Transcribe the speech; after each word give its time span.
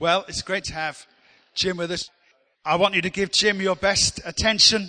Well, 0.00 0.24
it's 0.28 0.40
great 0.40 0.64
to 0.64 0.72
have 0.72 1.06
Jim 1.54 1.76
with 1.76 1.90
us. 1.90 2.08
I 2.64 2.76
want 2.76 2.94
you 2.94 3.02
to 3.02 3.10
give 3.10 3.30
Jim 3.32 3.60
your 3.60 3.76
best 3.76 4.18
attention 4.24 4.88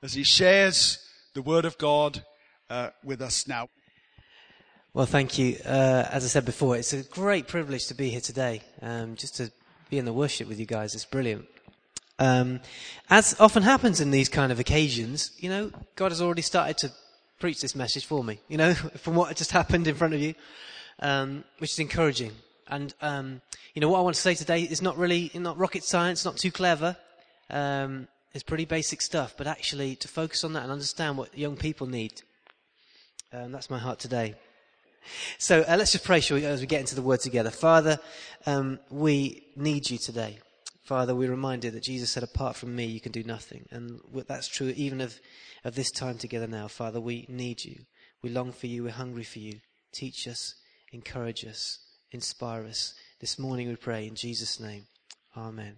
as 0.00 0.14
he 0.14 0.22
shares 0.22 1.00
the 1.34 1.42
Word 1.42 1.64
of 1.64 1.76
God 1.76 2.22
uh, 2.70 2.90
with 3.02 3.20
us 3.20 3.48
now. 3.48 3.68
Well, 4.94 5.06
thank 5.06 5.38
you. 5.38 5.56
Uh, 5.64 6.06
as 6.12 6.24
I 6.24 6.28
said 6.28 6.44
before, 6.44 6.76
it's 6.76 6.92
a 6.92 7.02
great 7.02 7.48
privilege 7.48 7.88
to 7.88 7.94
be 7.94 8.10
here 8.10 8.20
today, 8.20 8.62
um, 8.80 9.16
just 9.16 9.34
to 9.38 9.50
be 9.90 9.98
in 9.98 10.04
the 10.04 10.12
worship 10.12 10.46
with 10.46 10.60
you 10.60 10.66
guys. 10.66 10.94
It's 10.94 11.04
brilliant. 11.04 11.44
Um, 12.20 12.60
as 13.10 13.34
often 13.40 13.64
happens 13.64 14.00
in 14.00 14.12
these 14.12 14.28
kind 14.28 14.52
of 14.52 14.60
occasions, 14.60 15.32
you 15.38 15.48
know, 15.48 15.72
God 15.96 16.12
has 16.12 16.22
already 16.22 16.42
started 16.42 16.78
to 16.78 16.92
preach 17.40 17.60
this 17.60 17.74
message 17.74 18.06
for 18.06 18.22
me, 18.22 18.38
you 18.46 18.56
know, 18.56 18.72
from 18.98 19.16
what 19.16 19.34
just 19.34 19.50
happened 19.50 19.88
in 19.88 19.96
front 19.96 20.14
of 20.14 20.20
you, 20.20 20.36
um, 21.00 21.42
which 21.58 21.72
is 21.72 21.80
encouraging. 21.80 22.30
And, 22.68 22.94
um, 23.00 23.40
you 23.74 23.80
know, 23.80 23.88
what 23.88 23.98
I 23.98 24.02
want 24.02 24.16
to 24.16 24.20
say 24.20 24.34
today 24.34 24.62
is 24.62 24.82
not 24.82 24.96
really, 24.96 25.30
not 25.34 25.58
rocket 25.58 25.84
science, 25.84 26.24
not 26.24 26.36
too 26.36 26.50
clever. 26.50 26.96
Um, 27.50 28.08
it's 28.34 28.44
pretty 28.44 28.66
basic 28.66 29.00
stuff, 29.00 29.34
but 29.36 29.46
actually 29.46 29.96
to 29.96 30.08
focus 30.08 30.44
on 30.44 30.52
that 30.52 30.62
and 30.62 30.72
understand 30.72 31.16
what 31.16 31.36
young 31.36 31.56
people 31.56 31.86
need. 31.86 32.22
Um, 33.32 33.52
that's 33.52 33.70
my 33.70 33.78
heart 33.78 33.98
today. 33.98 34.34
So 35.38 35.62
uh, 35.62 35.76
let's 35.78 35.92
just 35.92 36.04
pray 36.04 36.20
shall 36.20 36.36
we, 36.36 36.44
as 36.44 36.60
we 36.60 36.66
get 36.66 36.80
into 36.80 36.94
the 36.94 37.02
word 37.02 37.20
together. 37.20 37.50
Father, 37.50 37.98
um, 38.46 38.78
we 38.90 39.46
need 39.56 39.88
you 39.90 39.98
today. 39.98 40.38
Father, 40.82 41.14
we're 41.14 41.30
reminded 41.30 41.74
that 41.74 41.82
Jesus 41.82 42.10
said, 42.10 42.22
apart 42.22 42.56
from 42.56 42.74
me, 42.74 42.84
you 42.84 43.00
can 43.00 43.12
do 43.12 43.22
nothing. 43.22 43.66
And 43.70 44.00
that's 44.26 44.48
true 44.48 44.72
even 44.76 45.00
of, 45.00 45.20
of 45.64 45.74
this 45.74 45.90
time 45.90 46.16
together 46.16 46.46
now. 46.46 46.68
Father, 46.68 47.00
we 47.00 47.26
need 47.28 47.64
you. 47.64 47.80
We 48.22 48.30
long 48.30 48.52
for 48.52 48.66
you. 48.66 48.84
We're 48.84 48.92
hungry 48.92 49.24
for 49.24 49.38
you. 49.38 49.60
Teach 49.92 50.26
us, 50.26 50.54
encourage 50.92 51.44
us, 51.44 51.78
inspire 52.12 52.64
us. 52.64 52.94
This 53.20 53.38
morning 53.38 53.68
we 53.68 53.76
pray 53.76 54.06
in 54.06 54.14
Jesus' 54.14 54.60
name. 54.60 54.84
Amen. 55.36 55.76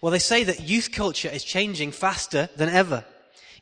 Well, 0.00 0.12
they 0.12 0.18
say 0.18 0.44
that 0.44 0.60
youth 0.60 0.92
culture 0.92 1.28
is 1.28 1.44
changing 1.44 1.92
faster 1.92 2.48
than 2.56 2.68
ever. 2.68 3.04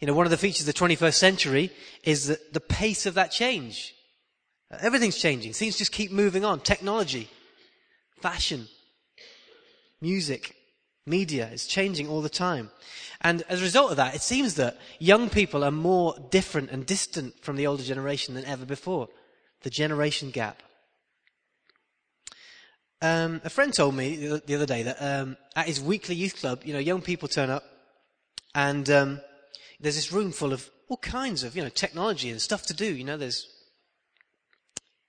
You 0.00 0.06
know, 0.06 0.14
one 0.14 0.26
of 0.26 0.30
the 0.30 0.36
features 0.36 0.66
of 0.66 0.74
the 0.74 0.80
21st 0.80 1.14
century 1.14 1.70
is 2.02 2.26
the, 2.26 2.40
the 2.52 2.60
pace 2.60 3.06
of 3.06 3.14
that 3.14 3.30
change. 3.30 3.94
Everything's 4.80 5.18
changing. 5.18 5.52
Things 5.52 5.76
just 5.76 5.92
keep 5.92 6.10
moving 6.10 6.44
on. 6.44 6.60
Technology, 6.60 7.28
fashion, 8.20 8.68
music, 10.00 10.56
media 11.06 11.48
is 11.52 11.66
changing 11.66 12.08
all 12.08 12.22
the 12.22 12.28
time. 12.28 12.70
And 13.20 13.42
as 13.48 13.60
a 13.60 13.64
result 13.64 13.90
of 13.90 13.96
that, 13.98 14.14
it 14.14 14.22
seems 14.22 14.54
that 14.54 14.78
young 14.98 15.28
people 15.28 15.62
are 15.64 15.70
more 15.70 16.14
different 16.30 16.70
and 16.70 16.86
distant 16.86 17.42
from 17.42 17.56
the 17.56 17.66
older 17.66 17.82
generation 17.82 18.34
than 18.34 18.46
ever 18.46 18.64
before. 18.64 19.08
The 19.62 19.70
generation 19.70 20.30
gap. 20.30 20.62
Um, 23.02 23.40
a 23.44 23.50
friend 23.50 23.72
told 23.72 23.94
me 23.94 24.16
the 24.16 24.54
other 24.54 24.66
day 24.66 24.82
that 24.82 24.96
um, 25.00 25.36
at 25.56 25.66
his 25.66 25.80
weekly 25.80 26.14
youth 26.14 26.36
club, 26.38 26.62
you 26.64 26.74
know, 26.74 26.78
young 26.78 27.00
people 27.00 27.28
turn 27.28 27.48
up, 27.48 27.64
and 28.54 28.88
um, 28.90 29.20
there's 29.80 29.96
this 29.96 30.12
room 30.12 30.32
full 30.32 30.52
of 30.52 30.68
all 30.88 30.98
kinds 30.98 31.42
of, 31.42 31.56
you 31.56 31.62
know, 31.62 31.70
technology 31.70 32.28
and 32.28 32.40
stuff 32.40 32.66
to 32.66 32.74
do. 32.74 32.84
You 32.84 33.04
know, 33.04 33.16
there's 33.16 33.46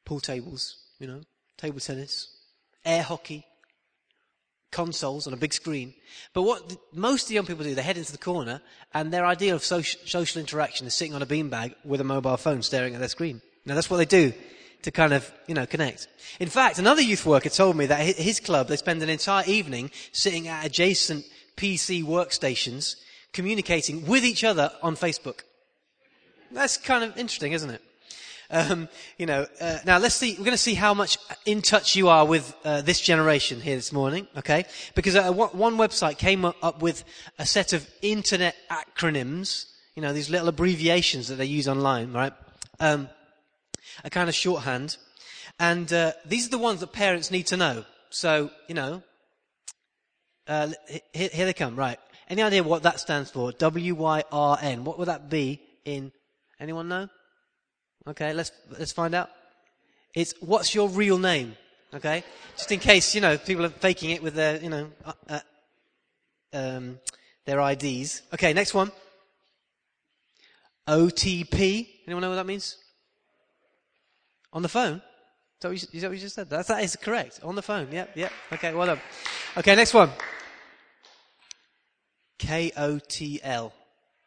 pool 0.06 0.22
tables, 0.22 0.78
you 1.00 1.08
know, 1.08 1.22
table 1.58 1.81
tennis, 1.81 2.34
air 2.86 3.03
hockey, 3.03 3.45
consoles 4.72 5.28
on 5.28 5.34
a 5.34 5.38
big 5.38 5.53
screen. 5.53 5.94
But 6.34 6.44
what 6.44 6.78
most 6.94 7.23
of 7.23 7.28
the 7.28 7.36
young 7.36 7.45
people 7.45 7.66
do, 7.66 7.75
they 7.75 7.81
head 7.81 7.97
into 7.97 8.14
the 8.14 8.17
corner, 8.17 8.62
and 8.94 9.12
their 9.12 9.25
idea 9.25 9.53
of 9.53 9.66
social, 9.66 10.00
social 10.06 10.39
interaction 10.39 10.88
is 10.88 10.94
sitting 10.94 11.14
on 11.14 11.22
a 11.22 11.25
beanbag 11.25 11.75
with 11.84 12.00
a 12.00 12.06
mobile 12.06 12.38
phone 12.38 12.62
staring 12.62 12.94
at 12.94 13.00
their 13.02 13.09
screen. 13.09 13.42
Now 13.66 13.75
that's 13.75 13.89
what 13.89 13.97
they 13.97 14.06
do 14.06 14.31
to 14.84 14.92
kind 14.92 15.14
of, 15.14 15.32
you 15.48 15.54
know, 15.54 15.66
connect. 15.66 16.08
In 16.40 16.50
fact, 16.50 16.80
another 16.80 17.02
youth 17.02 17.26
worker 17.26 17.50
told 17.50 17.76
me 17.76 17.86
that 17.88 18.00
his 18.18 18.40
club, 18.40 18.68
they 18.68 18.78
spend 18.78 19.04
an 19.04 19.10
entire 19.10 19.46
evening 19.46 19.92
sitting 20.12 20.48
at 20.48 20.66
adjacent 20.66 21.26
PC 21.58 22.04
workstations, 22.04 22.96
communicating 23.34 24.06
with 24.06 24.24
each 24.24 24.44
other 24.44 24.72
on 24.82 24.96
Facebook. 24.96 25.41
That's 26.52 26.78
kind 26.78 27.03
of 27.03 27.18
interesting, 27.18 27.53
isn't 27.53 27.70
it? 27.70 27.81
Um, 28.52 28.90
you 29.18 29.25
know, 29.25 29.47
uh, 29.62 29.78
now 29.86 29.97
let's 29.97 30.16
see. 30.16 30.34
We're 30.34 30.44
going 30.44 30.52
to 30.52 30.58
see 30.58 30.74
how 30.74 30.94
much 30.94 31.18
in 31.46 31.62
touch 31.62 31.96
you 31.96 32.09
are 32.09 32.25
with 32.25 32.53
uh, 32.66 32.81
this 32.81 33.00
generation 33.00 33.62
here 33.62 33.78
this 33.78 33.94
morning. 33.94 34.28
Okay, 34.38 34.66
because 34.94 35.16
uh, 35.16 35.31
one 35.31 35.78
website 35.78 36.18
came 36.18 36.44
up 36.44 36.81
with 36.81 37.06
a 37.40 37.46
set 37.46 37.72
of 37.72 37.90
internet 38.02 38.56
acronyms. 38.70 39.68
You 39.96 40.02
know, 40.02 40.12
these 40.12 40.30
little 40.30 40.50
abbreviations 40.50 41.30
that 41.30 41.36
they 41.36 41.46
use 41.46 41.68
online, 41.68 42.12
right? 42.12 42.34
Um, 42.81 43.08
a 44.03 44.09
kind 44.09 44.30
of 44.30 44.36
shorthand, 44.36 44.97
and 45.59 45.92
uh, 45.92 46.14
these 46.25 46.47
are 46.47 46.52
the 46.52 46.58
ones 46.58 46.80
that 46.80 46.92
parents 46.94 47.31
need 47.31 47.47
to 47.47 47.58
know. 47.58 47.86
So, 48.09 48.52
you 48.68 48.75
know, 48.75 49.03
uh, 50.47 50.69
here, 51.14 51.30
here 51.31 51.46
they 51.46 51.53
come. 51.53 51.75
Right? 51.75 52.00
Any 52.28 52.44
idea 52.44 52.64
what 52.64 52.84
that 52.84 53.00
stands 53.00 53.30
for? 53.30 53.52
W 53.53 53.96
Y 53.96 54.24
R 54.31 54.58
N. 54.62 54.84
What 54.84 55.00
would 55.00 55.08
that 55.08 55.30
be 55.30 55.62
in? 55.86 56.12
Anyone 56.59 56.88
know? 56.88 57.09
Okay, 58.08 58.34
let's, 58.34 58.52
let's 58.78 58.91
find 58.91 59.14
out. 59.16 59.30
It's 60.14 60.34
what's 60.40 60.74
your 60.75 60.90
real 60.90 61.18
name? 61.18 61.56
Okay? 61.94 62.24
Just 62.56 62.72
in 62.72 62.80
case, 62.80 63.16
you 63.16 63.22
know, 63.22 63.38
people 63.38 63.66
are 63.66 63.70
faking 63.70 64.12
it 64.12 64.24
with 64.24 64.36
their, 64.36 64.62
you 64.62 64.70
know, 64.70 64.91
uh, 65.06 65.14
uh, 65.30 65.40
um, 66.53 67.00
their 67.46 67.59
IDs. 67.59 68.22
Okay, 68.34 68.53
next 68.53 68.74
one. 68.74 68.91
OTP. 70.88 71.88
Anyone 72.08 72.22
know 72.22 72.30
what 72.30 72.36
that 72.36 72.46
means? 72.46 72.78
On 74.53 74.62
the 74.62 74.69
phone? 74.69 74.95
Is 74.95 75.01
that 75.62 75.69
what 75.69 75.94
you, 75.94 76.00
that 76.01 76.07
what 76.07 76.17
you 76.17 76.22
just 76.22 76.35
said? 76.35 76.50
That's, 76.50 76.67
that 76.67 76.84
is 76.84 76.95
correct. 76.95 77.39
On 77.44 77.56
the 77.56 77.62
phone. 77.62 77.88
Yep, 77.91 78.12
yep. 78.16 78.31
Okay, 78.53 78.73
well 78.73 78.88
done. 78.88 79.01
Okay, 79.57 79.75
next 79.75 79.94
one. 79.94 80.09
K-O-T-L. 82.39 83.73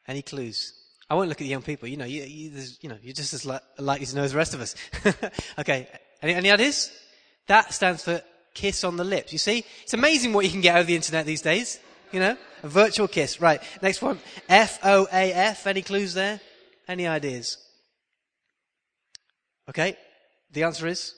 Any 0.06 0.22
clues? 0.22 0.72
I 1.10 1.14
won't 1.14 1.28
look 1.28 1.38
at 1.38 1.44
the 1.44 1.50
young 1.50 1.62
people. 1.62 1.88
You 1.88 1.96
know, 1.96 2.04
you, 2.04 2.22
you, 2.22 2.52
you 2.80 2.88
know, 2.88 2.98
you're 3.02 3.14
just 3.14 3.34
as 3.34 3.44
li- 3.44 3.58
likely 3.78 4.06
to 4.06 4.16
know 4.16 4.22
as 4.22 4.32
the 4.32 4.38
rest 4.38 4.54
of 4.54 4.60
us. 4.60 4.74
okay. 5.58 5.88
Any, 6.22 6.34
any 6.34 6.50
ideas? 6.50 6.92
That 7.48 7.74
stands 7.74 8.04
for 8.04 8.22
kiss 8.54 8.84
on 8.84 8.96
the 8.96 9.04
lips. 9.04 9.32
You 9.32 9.38
see? 9.38 9.64
It's 9.82 9.94
amazing 9.94 10.32
what 10.32 10.44
you 10.44 10.50
can 10.50 10.60
get 10.60 10.76
over 10.76 10.84
the 10.84 10.96
internet 10.96 11.26
these 11.26 11.42
days. 11.42 11.80
You 12.12 12.20
know? 12.20 12.36
A 12.62 12.68
virtual 12.68 13.08
kiss. 13.08 13.40
Right. 13.40 13.60
Next 13.82 14.00
one. 14.00 14.18
F-O-A-F. 14.48 15.66
Any 15.66 15.82
clues 15.82 16.14
there? 16.14 16.40
Any 16.86 17.06
ideas? 17.06 17.58
Okay. 19.68 19.96
The 20.54 20.62
answer 20.62 20.86
is 20.86 21.16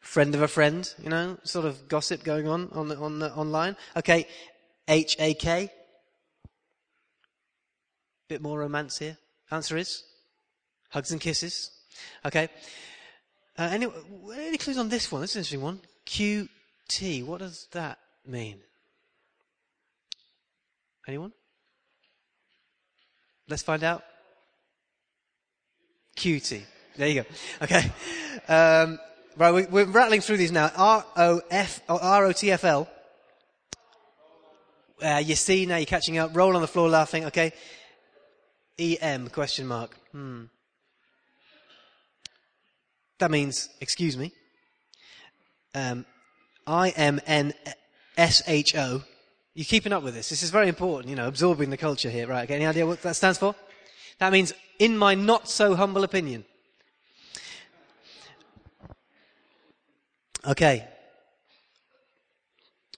friend 0.00 0.34
of 0.34 0.40
a 0.40 0.48
friend, 0.48 0.90
you 1.02 1.10
know, 1.10 1.36
sort 1.44 1.66
of 1.66 1.88
gossip 1.88 2.24
going 2.24 2.48
on 2.48 2.70
on 2.72 2.88
the, 2.88 2.96
on 2.96 3.18
the 3.18 3.32
online. 3.34 3.76
Okay. 3.96 4.26
H-A-K. 4.88 5.70
Bit 8.28 8.42
more 8.42 8.58
romance 8.58 8.98
here. 8.98 9.18
Answer 9.50 9.76
is 9.76 10.04
hugs 10.88 11.12
and 11.12 11.20
kisses. 11.20 11.70
Okay. 12.24 12.48
Uh, 13.58 13.68
any, 13.70 13.86
any 14.34 14.56
clues 14.56 14.78
on 14.78 14.88
this 14.88 15.12
one? 15.12 15.20
This 15.20 15.36
is 15.36 15.36
an 15.36 15.40
interesting 15.40 15.60
one. 15.60 15.80
QT. 16.06 17.26
What 17.26 17.40
does 17.40 17.68
that 17.72 17.98
mean? 18.26 18.60
Anyone? 21.06 21.32
Let's 23.48 23.62
find 23.62 23.84
out. 23.84 24.02
QT. 26.16 26.62
There 26.96 27.08
you 27.08 27.22
go. 27.22 27.28
Okay. 27.62 27.92
Um, 28.48 28.98
right, 29.36 29.52
we, 29.52 29.66
we're 29.66 29.84
rattling 29.86 30.20
through 30.20 30.38
these 30.38 30.52
now. 30.52 30.70
R 30.76 31.04
O 31.16 31.40
F 31.50 31.80
R 31.88 32.26
O 32.26 32.32
T 32.32 32.50
F 32.50 32.64
L. 32.64 32.88
Uh, 35.02 35.22
you 35.24 35.34
see 35.34 35.66
now 35.66 35.76
you're 35.76 35.86
catching 35.86 36.18
up. 36.18 36.36
Roll 36.36 36.54
on 36.54 36.62
the 36.62 36.68
floor 36.68 36.88
laughing. 36.88 37.24
Okay. 37.26 37.52
EM 38.78 39.28
question 39.28 39.66
mark. 39.66 39.96
Hmm. 40.12 40.44
That 43.18 43.30
means, 43.30 43.68
excuse 43.80 44.16
me. 44.16 44.32
Um, 45.74 46.06
I-M-N-S-H-O. 46.66 47.52
You're 49.54 49.64
keeping 49.64 49.92
up 49.92 50.02
with 50.02 50.14
this. 50.14 50.30
This 50.30 50.42
is 50.42 50.50
very 50.50 50.68
important, 50.68 51.10
you 51.10 51.16
know, 51.16 51.28
absorbing 51.28 51.68
the 51.70 51.76
culture 51.76 52.08
here. 52.08 52.26
Right, 52.26 52.44
okay, 52.44 52.54
any 52.54 52.64
idea 52.66 52.86
what 52.86 53.02
that 53.02 53.16
stands 53.16 53.36
for? 53.38 53.54
That 54.18 54.32
means, 54.32 54.54
in 54.78 54.96
my 54.96 55.14
not 55.14 55.48
so 55.48 55.74
humble 55.74 56.04
opinion. 56.04 56.44
Okay. 60.46 60.86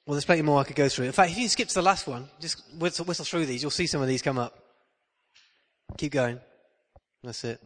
Well, 0.06 0.14
there's 0.14 0.24
plenty 0.24 0.42
more 0.42 0.60
I 0.60 0.64
could 0.64 0.76
go 0.76 0.88
through. 0.88 1.06
In 1.06 1.12
fact, 1.12 1.30
if 1.30 1.38
you 1.38 1.48
skip 1.48 1.68
to 1.68 1.74
the 1.74 1.82
last 1.82 2.06
one, 2.06 2.28
just 2.40 2.62
whistle, 2.78 3.04
whistle 3.04 3.24
through 3.24 3.46
these, 3.46 3.62
you'll 3.62 3.70
see 3.70 3.86
some 3.86 4.02
of 4.02 4.08
these 4.08 4.22
come 4.22 4.38
up. 4.38 4.58
Keep 5.96 6.12
going. 6.12 6.40
That's 7.22 7.44
it. 7.44 7.60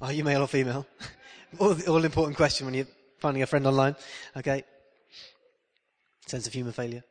Oh, 0.00 0.06
Are 0.06 0.12
you 0.12 0.24
male 0.24 0.42
or 0.42 0.48
female? 0.48 0.86
all, 1.58 1.76
all 1.88 2.04
important 2.04 2.36
question 2.36 2.66
when 2.66 2.74
you're 2.74 2.86
finding 3.18 3.42
a 3.42 3.46
friend 3.46 3.66
online. 3.66 3.94
Okay. 4.36 4.64
Sense 6.26 6.46
of 6.46 6.52
humour 6.52 6.72
failure. 6.72 7.04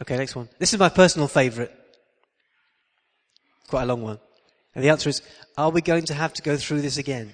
Okay, 0.00 0.16
next 0.16 0.34
one. 0.34 0.48
This 0.58 0.72
is 0.72 0.78
my 0.78 0.88
personal 0.88 1.28
favourite. 1.28 1.70
Quite 3.68 3.84
a 3.84 3.86
long 3.86 4.02
one. 4.02 4.18
And 4.74 4.84
the 4.84 4.88
answer 4.88 5.08
is, 5.08 5.22
are 5.56 5.70
we 5.70 5.82
going 5.82 6.04
to 6.06 6.14
have 6.14 6.32
to 6.34 6.42
go 6.42 6.56
through 6.56 6.80
this 6.80 6.96
again? 6.96 7.32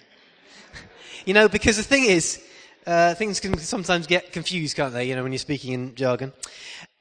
you 1.25 1.35
know, 1.35 1.49
because 1.49 1.77
the 1.77 1.83
thing 1.83 2.05
is, 2.05 2.43
uh, 2.87 3.15
things 3.15 3.39
can 3.39 3.57
sometimes 3.59 4.07
get 4.07 4.33
confused, 4.33 4.77
can't 4.77 4.93
they? 4.93 5.05
You 5.05 5.15
know, 5.15 5.23
when 5.23 5.33
you're 5.33 5.39
speaking 5.39 5.73
in 5.73 5.95
jargon. 5.95 6.33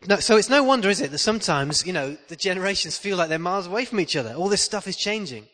No, 0.08 0.18
so 0.18 0.38
it's 0.38 0.50
no 0.50 0.64
wonder, 0.64 0.90
is 0.90 1.02
it, 1.02 1.12
that 1.12 1.18
sometimes, 1.18 1.86
you 1.86 1.94
know, 1.94 2.18
the 2.28 2.36
generations 2.36 2.98
feel 2.98 3.18
like 3.18 3.30
they're 3.30 3.40
miles 3.40 3.68
away 3.68 3.86
from 3.86 4.00
each 4.00 4.16
other. 4.16 4.34
All 4.34 4.50
this 4.50 4.62
stuff 4.62 4.88
is 4.88 4.96
changing. 4.96 5.48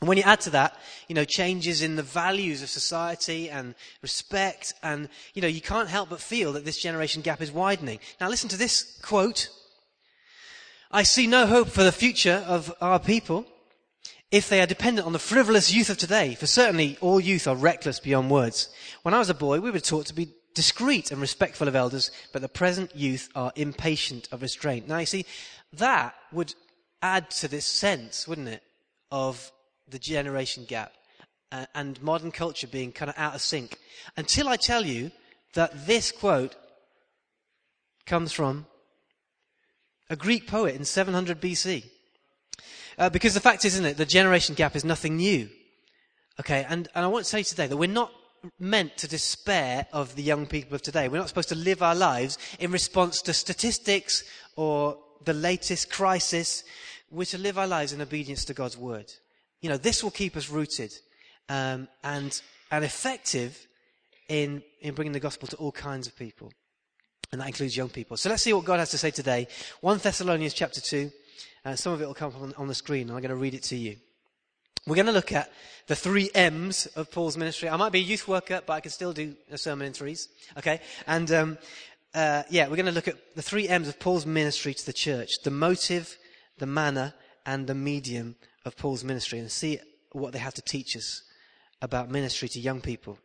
And 0.00 0.08
when 0.08 0.16
you 0.16 0.22
add 0.24 0.40
to 0.42 0.50
that, 0.50 0.78
you 1.08 1.14
know, 1.14 1.24
changes 1.24 1.82
in 1.82 1.96
the 1.96 2.04
values 2.04 2.62
of 2.62 2.68
society 2.68 3.50
and 3.50 3.74
respect, 4.00 4.74
and, 4.82 5.08
you 5.34 5.42
know, 5.42 5.48
you 5.48 5.60
can't 5.60 5.88
help 5.88 6.10
but 6.10 6.20
feel 6.20 6.52
that 6.52 6.64
this 6.64 6.78
generation 6.78 7.20
gap 7.20 7.42
is 7.42 7.50
widening. 7.50 7.98
Now 8.20 8.28
listen 8.28 8.48
to 8.50 8.56
this 8.56 8.98
quote. 9.02 9.50
I 10.90 11.02
see 11.02 11.26
no 11.26 11.46
hope 11.46 11.68
for 11.68 11.82
the 11.82 11.92
future 11.92 12.44
of 12.46 12.72
our 12.80 13.00
people 13.00 13.44
if 14.30 14.48
they 14.48 14.60
are 14.60 14.66
dependent 14.66 15.06
on 15.06 15.12
the 15.12 15.18
frivolous 15.18 15.72
youth 15.72 15.90
of 15.90 15.96
today, 15.96 16.34
for 16.34 16.46
certainly 16.46 16.98
all 17.00 17.18
youth 17.18 17.46
are 17.46 17.56
reckless 17.56 17.98
beyond 17.98 18.30
words. 18.30 18.68
When 19.02 19.14
I 19.14 19.18
was 19.18 19.30
a 19.30 19.34
boy, 19.34 19.60
we 19.60 19.70
were 19.70 19.80
taught 19.80 20.06
to 20.06 20.14
be 20.14 20.34
discreet 20.54 21.10
and 21.10 21.20
respectful 21.20 21.68
of 21.68 21.76
elders, 21.76 22.10
but 22.32 22.42
the 22.42 22.48
present 22.48 22.94
youth 22.94 23.28
are 23.34 23.52
impatient 23.56 24.28
of 24.32 24.42
restraint. 24.42 24.86
Now, 24.86 24.98
you 24.98 25.06
see, 25.06 25.24
that 25.72 26.14
would 26.32 26.54
add 27.00 27.30
to 27.30 27.48
this 27.48 27.64
sense, 27.64 28.28
wouldn't 28.28 28.48
it, 28.48 28.62
of 29.10 29.50
the 29.88 29.98
generation 29.98 30.64
gap 30.66 30.92
uh, 31.52 31.66
and 31.74 32.00
modern 32.02 32.30
culture 32.30 32.66
being 32.66 32.92
kind 32.92 33.08
of 33.08 33.14
out 33.16 33.34
of 33.34 33.40
sync. 33.40 33.78
Until 34.16 34.48
I 34.48 34.56
tell 34.56 34.84
you 34.84 35.10
that 35.54 35.86
this 35.86 36.12
quote 36.12 36.54
comes 38.04 38.32
from 38.32 38.66
a 40.10 40.16
Greek 40.16 40.46
poet 40.46 40.74
in 40.74 40.84
700 40.84 41.40
BC. 41.40 41.84
Uh, 42.98 43.08
because 43.08 43.32
the 43.32 43.40
fact 43.40 43.64
is, 43.64 43.74
isn't 43.74 43.86
it, 43.86 43.96
the 43.96 44.04
generation 44.04 44.56
gap 44.56 44.74
is 44.74 44.84
nothing 44.84 45.16
new. 45.16 45.48
Okay, 46.40 46.66
and, 46.68 46.88
and 46.94 47.04
I 47.04 47.08
want 47.08 47.24
to 47.24 47.30
say 47.30 47.42
today 47.44 47.68
that 47.68 47.76
we're 47.76 47.88
not 47.88 48.12
meant 48.58 48.96
to 48.98 49.08
despair 49.08 49.86
of 49.92 50.14
the 50.16 50.22
young 50.22 50.46
people 50.46 50.74
of 50.74 50.82
today. 50.82 51.08
We're 51.08 51.18
not 51.18 51.28
supposed 51.28 51.48
to 51.50 51.54
live 51.54 51.82
our 51.82 51.94
lives 51.94 52.38
in 52.58 52.70
response 52.70 53.22
to 53.22 53.32
statistics 53.32 54.24
or 54.56 54.98
the 55.24 55.32
latest 55.32 55.90
crisis. 55.90 56.64
We're 57.10 57.24
to 57.26 57.38
live 57.38 57.58
our 57.58 57.66
lives 57.66 57.92
in 57.92 58.00
obedience 58.00 58.44
to 58.46 58.54
God's 58.54 58.76
word. 58.76 59.12
You 59.60 59.68
know, 59.68 59.76
this 59.76 60.02
will 60.02 60.10
keep 60.10 60.36
us 60.36 60.48
rooted 60.48 60.92
um, 61.48 61.88
and, 62.04 62.40
and 62.70 62.84
effective 62.84 63.66
in, 64.28 64.62
in 64.80 64.94
bringing 64.94 65.12
the 65.12 65.20
gospel 65.20 65.48
to 65.48 65.56
all 65.56 65.72
kinds 65.72 66.06
of 66.06 66.16
people. 66.16 66.52
And 67.32 67.40
that 67.40 67.48
includes 67.48 67.76
young 67.76 67.90
people. 67.90 68.16
So 68.16 68.30
let's 68.30 68.42
see 68.42 68.52
what 68.52 68.64
God 68.64 68.78
has 68.78 68.90
to 68.90 68.98
say 68.98 69.10
today. 69.10 69.48
1 69.80 69.98
Thessalonians 69.98 70.54
chapter 70.54 70.80
2. 70.80 71.10
Uh, 71.64 71.76
some 71.76 71.92
of 71.92 72.00
it 72.00 72.06
will 72.06 72.14
come 72.14 72.32
on, 72.40 72.54
on 72.56 72.68
the 72.68 72.74
screen, 72.74 73.08
and 73.08 73.12
I'm 73.12 73.22
going 73.22 73.30
to 73.30 73.36
read 73.36 73.54
it 73.54 73.62
to 73.64 73.76
you. 73.76 73.96
We're 74.86 74.94
going 74.94 75.06
to 75.06 75.12
look 75.12 75.32
at 75.32 75.52
the 75.86 75.96
three 75.96 76.30
M's 76.34 76.86
of 76.96 77.10
Paul's 77.10 77.36
ministry. 77.36 77.68
I 77.68 77.76
might 77.76 77.92
be 77.92 77.98
a 77.98 78.02
youth 78.02 78.26
worker, 78.26 78.62
but 78.64 78.72
I 78.72 78.80
can 78.80 78.90
still 78.90 79.12
do 79.12 79.34
a 79.50 79.58
sermon 79.58 79.86
in 79.86 79.92
threes. 79.92 80.28
Okay? 80.56 80.80
And, 81.06 81.30
um, 81.30 81.58
uh, 82.14 82.44
yeah, 82.48 82.68
we're 82.68 82.76
going 82.76 82.86
to 82.86 82.92
look 82.92 83.08
at 83.08 83.34
the 83.34 83.42
three 83.42 83.68
M's 83.68 83.88
of 83.88 84.00
Paul's 84.00 84.24
ministry 84.24 84.72
to 84.72 84.86
the 84.86 84.92
church. 84.92 85.42
The 85.42 85.50
motive, 85.50 86.16
the 86.58 86.66
manner, 86.66 87.12
and 87.44 87.66
the 87.66 87.74
medium 87.74 88.36
of 88.64 88.76
Paul's 88.76 89.04
ministry 89.04 89.38
and 89.38 89.50
see 89.50 89.78
what 90.12 90.32
they 90.32 90.38
have 90.38 90.54
to 90.54 90.62
teach 90.62 90.96
us 90.96 91.22
about 91.80 92.10
ministry 92.10 92.48
to 92.48 92.60
young 92.60 92.80
people. 92.80 93.18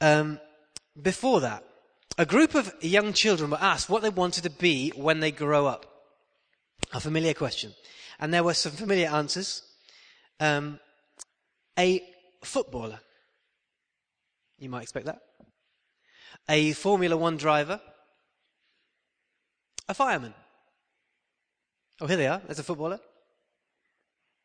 Um, 0.00 0.40
before 1.00 1.40
that, 1.40 1.64
a 2.16 2.26
group 2.26 2.54
of 2.54 2.74
young 2.80 3.12
children 3.12 3.50
were 3.50 3.60
asked 3.60 3.88
what 3.88 4.02
they 4.02 4.10
wanted 4.10 4.44
to 4.44 4.50
be 4.50 4.90
when 4.90 5.20
they 5.20 5.30
grow 5.30 5.66
up. 5.66 5.97
A 6.92 7.00
familiar 7.00 7.34
question. 7.34 7.74
And 8.18 8.32
there 8.32 8.44
were 8.44 8.54
some 8.54 8.72
familiar 8.72 9.08
answers. 9.08 9.62
Um, 10.40 10.80
a 11.78 12.02
footballer. 12.42 13.00
You 14.58 14.68
might 14.68 14.82
expect 14.82 15.06
that. 15.06 15.20
A 16.48 16.72
Formula 16.72 17.16
One 17.16 17.36
driver. 17.36 17.80
A 19.88 19.94
fireman. 19.94 20.34
Oh, 22.00 22.06
here 22.06 22.16
they 22.16 22.26
are. 22.26 22.40
There's 22.44 22.58
a 22.58 22.64
footballer. 22.64 23.00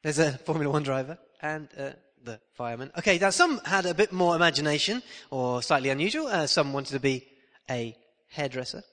There's 0.01 0.19
a 0.19 0.31
Formula 0.45 0.71
One 0.71 0.83
driver. 0.83 1.17
And 1.41 1.67
uh, 1.77 1.91
the 2.23 2.39
fireman. 2.53 2.91
Okay, 2.97 3.17
now 3.17 3.29
some 3.29 3.59
had 3.65 3.85
a 3.85 3.93
bit 3.93 4.11
more 4.11 4.35
imagination, 4.35 5.03
or 5.29 5.61
slightly 5.61 5.89
unusual. 5.89 6.27
Uh, 6.27 6.47
some 6.47 6.73
wanted 6.73 6.93
to 6.93 6.99
be 6.99 7.25
a 7.69 7.95
hairdresser, 8.29 8.83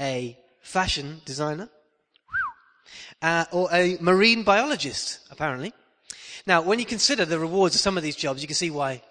a 0.00 0.38
fashion 0.60 1.20
designer, 1.24 1.68
uh, 3.20 3.44
or 3.52 3.68
a 3.72 3.96
marine 4.00 4.42
biologist, 4.42 5.20
apparently. 5.30 5.72
Now, 6.46 6.62
when 6.62 6.78
you 6.78 6.84
consider 6.84 7.24
the 7.24 7.38
rewards 7.38 7.74
of 7.74 7.80
some 7.80 7.96
of 7.96 8.02
these 8.02 8.16
jobs, 8.16 8.42
you 8.42 8.48
can 8.48 8.56
see 8.56 8.70
why 8.70 9.02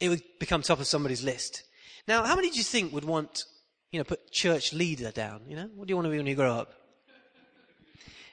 it 0.00 0.08
would 0.08 0.22
become 0.40 0.62
top 0.62 0.80
of 0.80 0.86
somebody's 0.86 1.22
list. 1.22 1.62
Now, 2.08 2.24
how 2.24 2.34
many 2.34 2.50
do 2.50 2.56
you 2.56 2.64
think 2.64 2.92
would 2.92 3.04
want, 3.04 3.44
you 3.92 4.00
know, 4.00 4.04
put 4.04 4.32
church 4.32 4.72
leader 4.72 5.12
down? 5.12 5.42
You 5.48 5.56
know, 5.56 5.70
what 5.76 5.86
do 5.86 5.92
you 5.92 5.96
want 5.96 6.06
to 6.06 6.10
be 6.10 6.16
when 6.16 6.26
you 6.26 6.34
grow 6.34 6.54
up? 6.54 6.74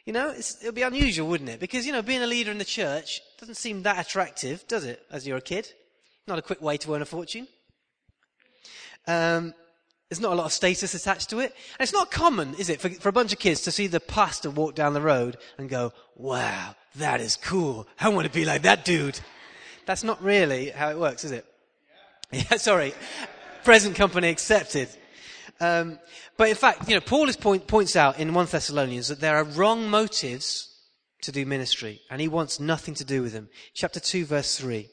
You 0.06 0.14
know, 0.14 0.30
it 0.30 0.56
would 0.64 0.74
be 0.74 0.82
unusual, 0.82 1.28
wouldn't 1.28 1.52
it? 1.52 1.60
Because, 1.60 1.86
you 1.86 1.92
know, 1.92 2.02
being 2.02 2.24
a 2.24 2.28
leader 2.28 2.50
in 2.50 2.58
the 2.58 2.66
church 2.66 3.22
doesn't 3.40 3.56
seem 3.56 3.84
that 3.84 4.04
attractive, 4.04 4.68
does 4.68 4.84
it, 4.84 5.06
as 5.12 5.28
you're 5.28 5.38
a 5.38 5.42
kid? 5.42 5.72
Not 6.28 6.40
a 6.40 6.42
quick 6.42 6.62
way 6.62 6.78
to 6.78 6.96
earn 6.96 7.04
a 7.04 7.06
fortune. 7.06 7.48
Um, 9.06 9.54
there's 10.10 10.20
not 10.20 10.34
a 10.34 10.36
lot 10.36 10.46
of 10.46 10.54
status 10.54 10.96
attached 10.96 11.30
to 11.30 11.40
it. 11.40 11.56
And 11.80 11.82
it's 11.82 11.94
not 11.94 12.10
common, 12.10 12.56
is 12.56 12.70
it, 12.70 12.82
for, 12.82 12.90
for 12.90 13.10
a 13.10 13.14
bunch 13.14 13.32
of 13.32 13.40
kids 13.40 13.62
to 13.62 13.72
see 13.72 13.86
the 13.86 14.00
pastor 14.00 14.50
walk 14.50 14.74
down 14.74 14.94
the 14.94 15.02
road 15.02 15.38
and 15.58 15.70
go, 15.70 15.94
wow, 16.16 16.76
that 16.96 17.22
is 17.22 17.38
cool. 17.38 17.88
I 18.00 18.10
want 18.10 18.26
to 18.26 18.34
be 18.34 18.44
like 18.44 18.64
that 18.64 18.84
dude. 18.84 19.20
That's 19.86 20.04
not 20.04 20.22
really 20.24 20.72
how 20.72 20.90
it 20.90 20.98
works, 20.98 21.24
is 21.24 21.32
it? 21.32 21.46
Yeah, 22.32 22.58
sorry. 22.58 22.94
Present 23.64 23.96
company 23.96 24.30
accepted. 24.30 24.88
Um, 25.60 25.98
but 26.38 26.50
in 26.50 26.56
fact, 26.56 26.88
you 26.88 26.94
know, 26.94 27.02
Paul 27.02 27.28
is 27.28 27.36
point, 27.36 27.66
points 27.66 27.96
out 27.96 28.20
in 28.20 28.36
1 28.36 28.46
Thessalonians 28.46 29.08
that 29.08 29.20
there 29.20 29.36
are 29.36 29.44
wrong 29.44 29.90
motives 29.90 30.70
to 31.24 31.32
do 31.32 31.44
ministry, 31.46 32.02
and 32.10 32.22
he 32.22 32.28
wants 32.28 32.60
nothing 32.60 32.94
to 32.96 33.04
do 33.04 33.24
with 33.24 33.34
them. 33.34 33.50
Chapter 33.74 34.00
2, 34.00 34.26
verse 34.26 34.58
3. 34.60 34.88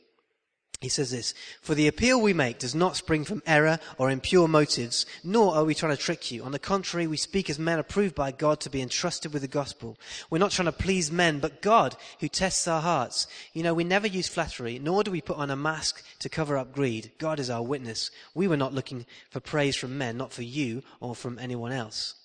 He 0.81 0.91
says 0.91 1.11
this, 1.11 1.33
for 1.63 1.75
the 1.75 1.89
appeal 1.89 2.21
we 2.21 2.35
make 2.35 2.59
does 2.59 2.75
not 2.75 2.97
spring 2.97 3.25
from 3.25 3.43
error 3.47 3.79
or 3.97 4.11
impure 4.11 4.47
motives, 4.47 5.07
nor 5.25 5.55
are 5.55 5.65
we 5.65 5.75
trying 5.75 5.97
to 5.97 6.03
trick 6.03 6.31
you. 6.31 6.45
On 6.45 6.53
the 6.53 6.59
contrary, 6.59 7.07
we 7.07 7.17
speak 7.17 7.49
as 7.49 7.59
men 7.59 7.79
approved 7.79 8.15
by 8.15 8.31
God 8.31 8.61
to 8.61 8.71
be 8.71 8.83
entrusted 8.83 9.33
with 9.33 9.41
the 9.41 9.49
gospel. 9.49 9.97
We're 10.29 10.37
not 10.39 10.51
trying 10.51 10.67
to 10.67 10.73
please 10.73 11.11
men, 11.11 11.41
but 11.41 11.63
God 11.63 11.97
who 12.21 12.29
tests 12.29 12.69
our 12.69 12.83
hearts. 12.83 13.27
You 13.55 13.63
know, 13.63 13.73
we 13.73 13.85
never 13.85 14.07
use 14.07 14.29
flattery, 14.29 14.79
nor 14.79 15.03
do 15.03 15.11
we 15.11 15.23
put 15.23 15.39
on 15.39 15.51
a 15.51 15.57
mask 15.57 16.05
to 16.19 16.29
cover 16.29 16.59
up 16.59 16.73
greed. 16.73 17.13
God 17.17 17.41
is 17.41 17.49
our 17.49 17.63
witness. 17.63 18.11
We 18.35 18.47
were 18.47 18.59
not 18.59 18.75
looking 18.75 19.07
for 19.31 19.41
praise 19.41 19.77
from 19.77 19.97
men, 19.97 20.19
not 20.19 20.33
for 20.33 20.43
you 20.43 20.83
or 21.01 21.15
from 21.15 21.39
anyone 21.39 21.73
else. 21.73 22.17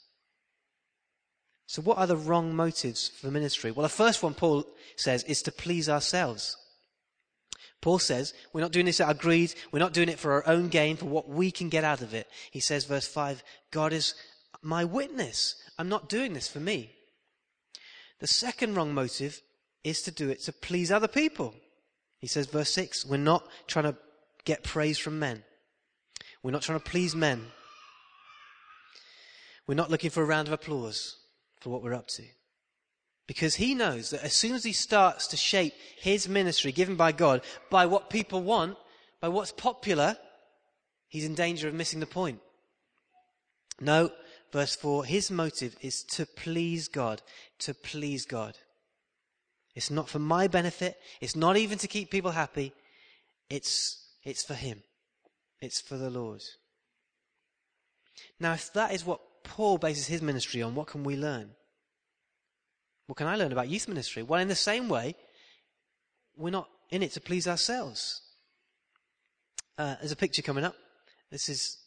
So 1.68 1.82
what 1.82 2.00
are 2.00 2.08
the 2.08 2.18
wrong 2.18 2.54
motives 2.54 3.08
for 3.08 3.32
ministry? 3.32 3.72
Well, 3.72 3.84
the 3.84 3.90
first 3.90 4.22
one 4.22 4.34
Paul 4.34 4.66
says 4.98 5.24
is 5.24 5.42
to 5.44 5.54
please 5.54 5.88
ourselves. 5.88 6.58
Paul 7.82 8.00
says, 8.00 8.34
we're 8.54 8.62
not 8.62 8.72
doing 8.72 8.86
this 8.86 9.02
out 9.02 9.10
of 9.10 9.18
greed. 9.18 9.54
We're 9.72 9.80
not 9.80 9.94
doing 9.94 10.10
it 10.10 10.20
for 10.20 10.34
our 10.34 10.48
own 10.48 10.70
gain, 10.70 10.98
for 10.98 11.06
what 11.06 11.28
we 11.28 11.52
can 11.52 11.70
get 11.70 11.84
out 11.84 12.02
of 12.02 12.14
it. 12.14 12.28
He 12.52 12.60
says, 12.60 12.86
verse 12.86 13.08
5, 13.08 13.44
God 13.72 13.92
is 13.92 14.14
my 14.62 14.86
witness. 14.86 15.56
I'm 15.80 15.90
not 15.90 16.08
doing 16.08 16.34
this 16.34 16.48
for 16.48 16.60
me. 16.60 16.92
The 18.20 18.28
second 18.28 18.76
wrong 18.76 18.94
motive 18.94 19.42
is 19.84 20.04
to 20.04 20.12
do 20.12 20.30
it 20.30 20.42
to 20.44 20.54
please 20.54 20.92
other 20.92 21.08
people. 21.08 21.56
He 22.20 22.28
says, 22.28 22.46
verse 22.46 22.70
6, 22.72 23.06
we're 23.08 23.18
not 23.18 23.48
trying 23.66 23.86
to 23.86 23.98
get 24.46 24.64
praise 24.64 25.00
from 25.00 25.18
men. 25.18 25.44
We're 26.44 26.52
not 26.52 26.62
trying 26.62 26.80
to 26.80 26.86
please 26.86 27.16
men. 27.16 27.48
We're 29.66 29.74
not 29.74 29.90
looking 29.90 30.12
for 30.12 30.22
a 30.22 30.26
round 30.26 30.48
of 30.48 30.54
applause 30.54 31.18
for 31.60 31.72
what 31.72 31.82
we're 31.82 31.96
up 31.96 32.08
to. 32.10 32.24
Because 33.32 33.56
he 33.56 33.76
knows 33.76 34.10
that 34.10 34.26
as 34.26 34.34
soon 34.34 34.56
as 34.56 34.66
he 34.66 34.74
starts 34.74 35.26
to 35.28 35.38
shape 35.38 35.74
his 35.98 36.28
ministry 36.28 36.74
given 36.74 36.98
by 36.98 37.14
God 37.14 37.42
by 37.70 37.86
what 37.86 38.10
people 38.10 38.42
want, 38.42 38.76
by 39.22 39.30
what's 39.30 39.54
popular, 39.54 40.18
he's 41.08 41.24
in 41.24 41.34
danger 41.34 41.70
of 41.70 41.74
missing 41.74 42.02
the 42.02 42.06
point. 42.06 42.42
No, 43.80 44.12
verse 44.52 44.76
4, 44.76 45.06
his 45.06 45.32
motive 45.32 45.78
is 45.80 46.04
to 46.10 46.26
please 46.26 46.90
God, 46.90 47.22
to 47.60 47.74
please 47.74 48.26
God. 48.26 48.58
It's 49.76 49.90
not 49.90 50.10
for 50.10 50.20
my 50.20 50.50
benefit. 50.50 50.98
It's 51.22 51.38
not 51.38 51.56
even 51.56 51.78
to 51.78 51.88
keep 51.88 52.12
people 52.12 52.32
happy. 52.32 52.74
It's, 53.50 54.10
it's 54.26 54.44
for 54.44 54.56
him. 54.56 54.84
It's 55.62 55.80
for 55.80 55.96
the 55.96 56.10
Lord. 56.10 56.42
Now, 58.42 58.52
if 58.52 58.74
that 58.74 58.92
is 58.92 59.06
what 59.06 59.22
Paul 59.46 59.78
bases 59.78 60.08
his 60.08 60.22
ministry 60.22 60.62
on, 60.62 60.76
what 60.76 60.88
can 60.88 61.06
we 61.06 61.16
learn? 61.16 61.52
What 63.08 63.18
can 63.18 63.28
I 63.28 63.36
learn 63.36 63.52
about 63.52 63.70
youth 63.70 63.88
ministry? 63.88 64.24
Well, 64.24 64.40
in 64.40 64.48
the 64.48 64.56
same 64.56 64.88
way, 64.88 65.16
we're 66.38 66.52
not 66.52 66.70
in 66.90 67.04
it 67.04 67.12
to 67.14 67.22
please 67.22 67.48
ourselves. 67.48 68.22
Uh, 69.78 69.96
there's 70.00 70.12
a 70.12 70.18
picture 70.18 70.42
coming 70.42 70.64
up. 70.64 70.76
This 71.32 71.50
is 71.50 71.78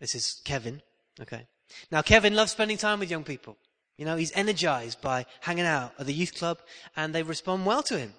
this 0.00 0.14
is 0.14 0.40
Kevin. 0.44 0.82
Okay. 1.20 1.46
Now 1.90 2.02
Kevin 2.02 2.34
loves 2.34 2.52
spending 2.52 2.76
time 2.76 3.00
with 3.00 3.10
young 3.10 3.24
people. 3.24 3.56
You 3.96 4.04
know, 4.04 4.16
he's 4.16 4.32
energized 4.34 5.00
by 5.00 5.26
hanging 5.40 5.66
out 5.66 5.92
at 5.98 6.06
the 6.06 6.14
youth 6.14 6.34
club 6.34 6.58
and 6.96 7.14
they 7.14 7.22
respond 7.22 7.66
well 7.66 7.82
to 7.84 7.98
him. 7.98 8.14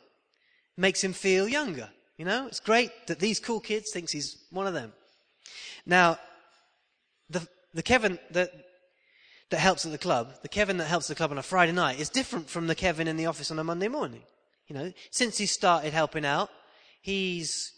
Makes 0.78 1.04
him 1.04 1.14
feel 1.14 1.48
younger. 1.48 1.90
You 2.18 2.26
know, 2.26 2.48
it's 2.48 2.60
great 2.60 2.92
that 3.08 3.20
these 3.20 3.40
cool 3.40 3.62
kids 3.62 3.92
thinks 3.92 4.12
he's 4.12 4.44
one 4.52 4.68
of 4.68 4.74
them. 4.74 4.92
Now, 5.86 6.20
the, 7.30 7.48
the 7.74 7.82
Kevin 7.82 8.20
that, 8.32 8.52
that 9.50 9.60
helps 9.60 9.86
at 9.86 9.92
the 9.92 9.98
club, 9.98 10.34
the 10.42 10.50
Kevin 10.50 10.78
that 10.78 10.86
helps 10.86 11.08
the 11.08 11.16
club 11.16 11.32
on 11.32 11.38
a 11.38 11.44
Friday 11.44 11.72
night 11.72 12.00
is 12.00 12.10
different 12.10 12.50
from 12.50 12.68
the 12.68 12.76
Kevin 12.76 13.08
in 13.08 13.18
the 13.18 13.26
office 13.26 13.52
on 13.52 13.60
a 13.60 13.64
Monday 13.64 13.88
morning. 13.88 14.22
You 14.68 14.76
know, 14.76 14.94
since 15.10 15.38
he 15.38 15.48
started 15.48 15.94
helping 15.94 16.26
out, 16.26 16.50
he's 17.02 17.74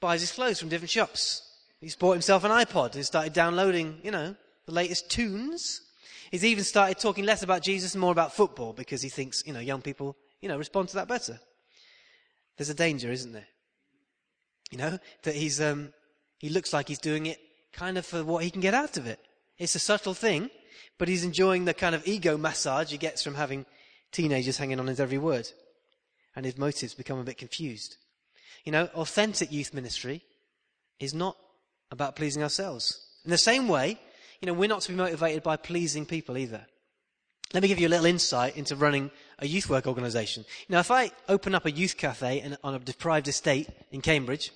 buys 0.00 0.20
his 0.20 0.32
clothes 0.32 0.60
from 0.60 0.68
different 0.68 0.90
shops. 0.90 1.42
He's 1.80 1.96
bought 1.96 2.12
himself 2.12 2.44
an 2.44 2.50
iPod. 2.50 2.94
He's 2.94 3.06
started 3.06 3.32
downloading, 3.32 3.98
you 4.02 4.10
know, 4.10 4.36
the 4.66 4.72
latest 4.72 5.10
tunes. 5.10 5.80
He's 6.30 6.44
even 6.44 6.62
started 6.62 6.98
talking 6.98 7.24
less 7.24 7.42
about 7.42 7.62
Jesus 7.62 7.94
and 7.94 8.00
more 8.00 8.12
about 8.12 8.34
football 8.34 8.72
because 8.72 9.02
he 9.02 9.08
thinks, 9.08 9.42
you 9.46 9.52
know, 9.52 9.60
young 9.60 9.82
people, 9.82 10.16
you 10.40 10.48
know, 10.48 10.56
respond 10.56 10.88
to 10.90 10.96
that 10.96 11.08
better. 11.08 11.40
There's 12.56 12.70
a 12.70 12.74
danger, 12.74 13.10
isn't 13.10 13.32
there? 13.32 13.48
You 14.70 14.78
know, 14.78 14.98
that 15.22 15.34
he's, 15.34 15.60
um, 15.60 15.92
he 16.38 16.48
looks 16.48 16.72
like 16.72 16.88
he's 16.88 16.98
doing 16.98 17.26
it 17.26 17.38
kind 17.72 17.98
of 17.98 18.06
for 18.06 18.24
what 18.24 18.44
he 18.44 18.50
can 18.50 18.60
get 18.60 18.74
out 18.74 18.96
of 18.96 19.06
it. 19.06 19.18
It's 19.58 19.74
a 19.74 19.80
subtle 19.80 20.14
thing, 20.14 20.50
but 20.98 21.08
he's 21.08 21.24
enjoying 21.24 21.64
the 21.64 21.74
kind 21.74 21.94
of 21.94 22.06
ego 22.06 22.36
massage 22.36 22.90
he 22.90 22.98
gets 22.98 23.22
from 23.22 23.34
having 23.34 23.66
teenagers 24.12 24.58
hanging 24.58 24.80
on 24.80 24.86
his 24.86 25.00
every 25.00 25.18
word. 25.18 25.48
And 26.36 26.44
his 26.44 26.58
motives 26.58 26.94
become 26.94 27.18
a 27.18 27.24
bit 27.24 27.38
confused. 27.38 27.96
You 28.64 28.72
know, 28.72 28.86
authentic 28.94 29.52
youth 29.52 29.74
ministry 29.74 30.22
is 30.98 31.14
not 31.14 31.36
about 31.90 32.16
pleasing 32.16 32.42
ourselves. 32.42 32.98
In 33.24 33.30
the 33.30 33.38
same 33.38 33.68
way, 33.68 33.98
you 34.40 34.46
know, 34.46 34.54
we're 34.54 34.68
not 34.68 34.82
to 34.82 34.92
be 34.92 34.98
motivated 34.98 35.42
by 35.42 35.56
pleasing 35.56 36.06
people 36.06 36.36
either. 36.36 36.66
Let 37.52 37.62
me 37.62 37.68
give 37.68 37.78
you 37.78 37.86
a 37.86 37.90
little 37.90 38.06
insight 38.06 38.56
into 38.56 38.74
running 38.74 39.10
a 39.38 39.46
youth 39.46 39.70
work 39.70 39.86
organization. 39.86 40.44
Now, 40.68 40.80
if 40.80 40.90
I 40.90 41.12
open 41.28 41.54
up 41.54 41.66
a 41.66 41.70
youth 41.70 41.96
cafe 41.96 42.40
in, 42.40 42.56
on 42.64 42.74
a 42.74 42.78
deprived 42.80 43.28
estate 43.28 43.68
in 43.92 44.00
Cambridge, 44.00 44.50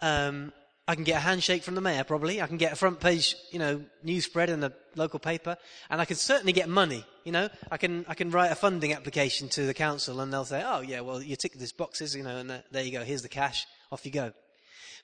um, 0.00 0.52
I 0.88 0.94
can 0.94 1.04
get 1.04 1.18
a 1.18 1.20
handshake 1.20 1.62
from 1.62 1.74
the 1.74 1.82
mayor, 1.82 2.02
probably. 2.02 2.40
I 2.40 2.46
can 2.46 2.56
get 2.56 2.72
a 2.72 2.76
front 2.76 2.98
page, 2.98 3.36
you 3.50 3.58
know, 3.58 3.84
news 4.02 4.24
spread 4.24 4.48
in 4.48 4.60
the 4.60 4.72
local 4.96 5.18
paper, 5.18 5.58
and 5.90 6.00
I 6.00 6.06
can 6.06 6.16
certainly 6.16 6.54
get 6.54 6.70
money. 6.70 7.04
You 7.24 7.32
know, 7.32 7.50
I 7.70 7.76
can 7.76 8.06
I 8.08 8.14
can 8.14 8.30
write 8.30 8.50
a 8.50 8.54
funding 8.54 8.94
application 8.94 9.50
to 9.50 9.66
the 9.66 9.74
council, 9.74 10.22
and 10.22 10.32
they'll 10.32 10.46
say, 10.46 10.64
"Oh, 10.64 10.80
yeah, 10.80 11.00
well, 11.00 11.22
you 11.22 11.36
tick 11.36 11.52
these 11.52 11.72
boxes, 11.72 12.16
you 12.16 12.22
know, 12.22 12.38
and 12.38 12.62
there 12.70 12.82
you 12.82 12.90
go. 12.90 13.04
Here's 13.04 13.20
the 13.20 13.28
cash. 13.28 13.66
Off 13.92 14.06
you 14.06 14.12
go." 14.12 14.32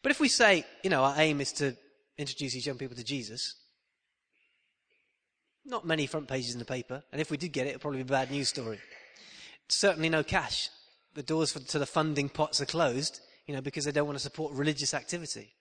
But 0.03 0.11
if 0.11 0.21
we 0.21 0.29
say, 0.29 0.65
you 0.83 0.89
know, 0.89 1.05
our 1.05 1.17
aim 1.19 1.43
is 1.43 1.53
to 1.55 1.77
introduce 2.17 2.55
these 2.55 2.65
young 2.65 2.79
people 2.79 2.97
to 2.97 3.05
Jesus, 3.05 3.55
not 5.67 5.87
many 5.87 6.07
front 6.07 6.29
pages 6.29 6.55
in 6.55 6.61
the 6.61 6.65
paper, 6.65 7.03
and 7.13 7.21
if 7.21 7.31
we 7.31 7.37
did 7.37 7.53
get 7.53 7.67
it, 7.67 7.71
it'd 7.71 7.83
probably 7.83 8.03
be 8.03 8.09
a 8.09 8.19
bad 8.19 8.31
news 8.31 8.49
story. 8.49 8.81
Certainly 9.69 10.09
no 10.09 10.23
cash. 10.23 10.71
The 11.13 11.23
doors 11.23 11.53
for, 11.53 11.59
to 11.59 11.79
the 11.79 11.87
funding 11.87 12.31
pots 12.31 12.63
are 12.63 12.67
closed, 12.67 13.21
you 13.47 13.55
know, 13.55 13.61
because 13.61 13.85
they 13.85 13.93
don't 13.93 14.07
want 14.07 14.19
to 14.19 14.23
support 14.23 14.55
religious 14.55 14.95
activity. 14.95 15.53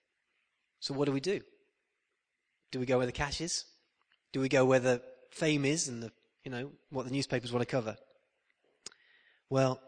So 0.84 0.92
what 0.92 1.06
do 1.06 1.12
we 1.12 1.20
do? 1.20 1.40
Do 2.70 2.78
we 2.78 2.84
go 2.84 2.98
where 2.98 3.06
the 3.06 3.12
cash 3.12 3.40
is? 3.40 3.64
Do 4.34 4.40
we 4.40 4.50
go 4.50 4.66
where 4.66 4.80
the 4.80 5.00
fame 5.30 5.64
is 5.64 5.88
and 5.88 6.02
the, 6.02 6.12
you 6.44 6.50
know, 6.50 6.72
what 6.90 7.06
the 7.06 7.10
newspapers 7.10 7.50
want 7.50 7.62
to 7.62 7.66
cover? 7.66 7.96
Well, 9.48 9.80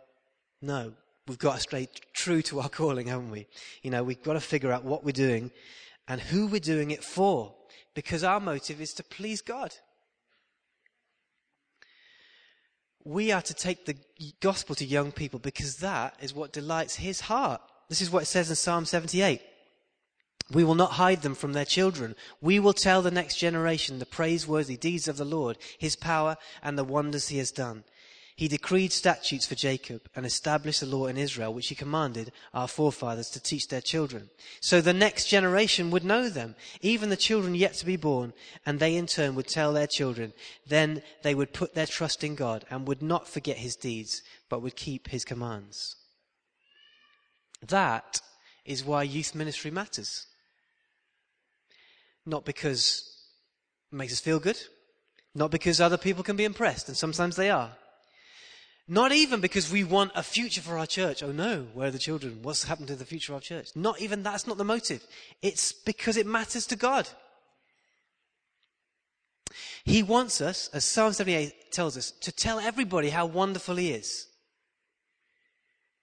no. 0.63 0.95
We've 1.29 1.39
got 1.39 1.57
to 1.57 1.61
stay 1.61 1.89
true 2.15 2.41
to 2.41 2.61
our 2.61 2.71
calling, 2.71 3.09
haven't 3.09 3.31
we? 3.31 3.47
You 3.83 3.91
know, 3.91 4.05
we've 4.05 4.23
got 4.23 4.35
to 4.35 4.41
figure 4.41 4.73
out 4.73 4.85
what 4.85 5.05
we're 5.05 5.13
doing 5.13 5.51
and 6.09 6.19
who 6.19 6.47
we're 6.47 6.61
doing 6.61 6.93
it 6.93 7.05
for 7.05 7.55
because 7.95 8.25
our 8.25 8.41
motive 8.41 8.81
is 8.81 8.95
to 8.95 9.05
please 9.05 9.43
God. 9.43 9.75
We 13.05 13.33
are 13.33 13.43
to 13.43 13.53
take 13.53 13.85
the 13.85 13.99
gospel 14.41 14.75
to 14.77 14.85
young 14.87 15.13
people 15.13 15.41
because 15.41 15.77
that 15.79 16.17
is 16.23 16.33
what 16.33 16.55
delights 16.55 16.97
his 16.97 17.21
heart. 17.21 17.61
This 17.91 18.01
is 18.01 18.11
what 18.11 18.23
it 18.23 18.27
says 18.27 18.49
in 18.49 18.57
Psalm 18.57 18.87
78. 18.87 19.43
We 20.53 20.63
will 20.63 20.77
not 20.77 20.93
hide 20.93 21.23
them 21.23 21.35
from 21.35 21.55
their 21.55 21.65
children. 21.65 22.15
We 22.41 22.61
will 22.61 22.73
tell 22.73 23.03
the 23.03 23.11
next 23.11 23.37
generation 23.37 23.99
the 23.99 24.07
praiseworthy 24.07 24.77
deeds 24.77 25.09
of 25.09 25.17
the 25.17 25.25
Lord, 25.25 25.59
his 25.77 25.97
power, 25.97 26.37
and 26.63 26.79
the 26.79 26.85
wonders 26.85 27.29
he 27.29 27.39
has 27.39 27.51
done. 27.51 27.83
He 28.37 28.49
decreed 28.49 28.93
statutes 28.93 29.47
for 29.47 29.55
Jacob 29.55 30.11
and 30.15 30.27
established 30.27 30.81
the 30.81 30.87
law 30.87 31.07
in 31.07 31.17
Israel, 31.17 31.55
which 31.55 31.69
he 31.69 31.75
commanded 31.75 32.33
our 32.53 32.69
forefathers 32.69 33.31
to 33.31 33.41
teach 33.41 33.69
their 33.69 33.81
children. 33.81 34.29
So 34.61 34.83
the 34.83 34.93
next 34.93 35.25
generation 35.29 35.91
would 35.91 36.05
know 36.05 36.29
them, 36.29 36.55
even 36.83 37.09
the 37.09 37.17
children 37.17 37.55
yet 37.55 37.73
to 37.75 37.87
be 37.87 37.97
born, 37.97 38.35
and 38.67 38.79
they 38.79 38.95
in 38.95 39.07
turn 39.07 39.35
would 39.37 39.49
tell 39.49 39.73
their 39.73 39.87
children. 39.87 40.35
Then 40.67 41.03
they 41.23 41.35
would 41.35 41.55
put 41.55 41.75
their 41.75 41.87
trust 41.87 42.23
in 42.23 42.35
God 42.35 42.67
and 42.71 42.87
would 42.87 43.03
not 43.03 43.27
forget 43.27 43.57
his 43.57 43.75
deeds, 43.75 44.23
but 44.51 44.61
would 44.61 44.77
keep 44.77 45.09
his 45.09 45.25
commands. 45.25 45.97
That 47.67 48.21
is 48.67 48.85
why 48.85 49.05
youth 49.05 49.35
ministry 49.35 49.71
matters. 49.71 50.27
Not 52.27 52.45
because 52.45 53.09
it 53.91 53.97
makes 53.97 54.13
us 54.13 54.21
feel 54.21 54.41
good, 54.41 54.59
not 55.35 55.51
because 55.51 55.81
other 55.81 55.97
people 55.97 56.25
can 56.25 56.37
be 56.37 56.45
impressed, 56.45 56.89
and 56.89 56.97
sometimes 56.97 57.37
they 57.37 57.51
are 57.51 57.73
not 58.89 59.13
even 59.13 59.41
because 59.41 59.71
we 59.71 59.83
want 59.83 60.13
a 60.15 60.23
future 60.23 60.61
for 60.61 60.79
our 60.79 60.87
church. 60.87 61.23
Oh 61.23 61.33
no, 61.33 61.67
where 61.75 61.89
are 61.89 61.93
the 61.93 61.99
children? 61.99 62.39
What's 62.43 62.65
happened 62.65 62.89
to 62.89 62.97
the 62.97 63.05
future 63.05 63.33
of 63.33 63.37
our 63.37 63.41
church? 63.41 63.71
Not 63.75 64.01
even 64.01 64.23
that's 64.23 64.47
not 64.47 64.59
the 64.59 64.65
motive. 64.65 65.05
It's 65.43 65.73
because 65.73 66.17
it 66.17 66.27
matters 66.27 66.67
to 66.69 66.77
God. 66.77 67.09
He 69.85 70.03
wants 70.03 70.41
us, 70.41 70.69
as 70.73 70.85
Psalm 70.85 71.13
78 71.13 71.73
tells 71.73 71.97
us, 71.97 72.11
to 72.21 72.33
tell 72.33 72.59
everybody 72.59 73.11
how 73.11 73.27
wonderful 73.27 73.77
He 73.77 73.91
is. 73.91 74.27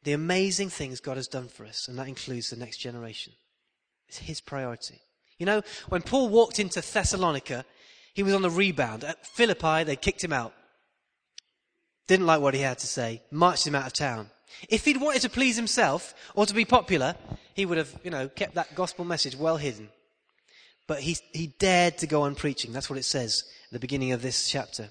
The 0.03 0.13
amazing 0.13 0.69
things 0.69 0.99
God 0.99 1.15
has 1.15 1.27
done 1.27 1.47
for 1.47 1.65
us, 1.65 1.87
and 1.87 1.97
that 1.97 2.07
includes 2.07 2.49
the 2.49 2.57
next 2.57 2.77
generation. 2.77 3.33
It's 4.09 4.19
His 4.19 4.41
priority. 4.41 4.99
You 5.37 5.45
know, 5.45 5.61
when 5.89 6.01
Paul 6.01 6.29
walked 6.29 6.59
into 6.59 6.81
Thessalonica, 6.81 7.65
he 8.13 8.23
was 8.23 8.33
on 8.33 8.41
the 8.41 8.49
rebound. 8.49 9.03
At 9.03 9.25
Philippi, 9.25 9.83
they 9.83 9.95
kicked 9.95 10.23
him 10.23 10.33
out. 10.33 10.53
Didn't 12.07 12.25
like 12.25 12.41
what 12.41 12.53
he 12.53 12.61
had 12.61 12.79
to 12.79 12.87
say, 12.87 13.21
marched 13.31 13.65
him 13.65 13.75
out 13.75 13.87
of 13.87 13.93
town. 13.93 14.29
If 14.69 14.85
he'd 14.85 15.01
wanted 15.01 15.21
to 15.23 15.29
please 15.29 15.55
himself 15.55 16.13
or 16.35 16.45
to 16.45 16.53
be 16.53 16.65
popular, 16.65 17.15
he 17.53 17.65
would 17.65 17.77
have, 17.77 17.95
you 18.03 18.11
know, 18.11 18.27
kept 18.29 18.55
that 18.55 18.75
gospel 18.75 19.05
message 19.05 19.35
well 19.35 19.57
hidden. 19.57 19.89
But 20.85 20.99
he, 20.99 21.17
he 21.31 21.47
dared 21.47 21.97
to 21.99 22.07
go 22.07 22.23
on 22.23 22.35
preaching. 22.35 22.73
That's 22.73 22.89
what 22.89 22.99
it 22.99 23.05
says 23.05 23.45
at 23.67 23.73
the 23.73 23.79
beginning 23.79 24.11
of 24.11 24.21
this 24.21 24.49
chapter. 24.49 24.89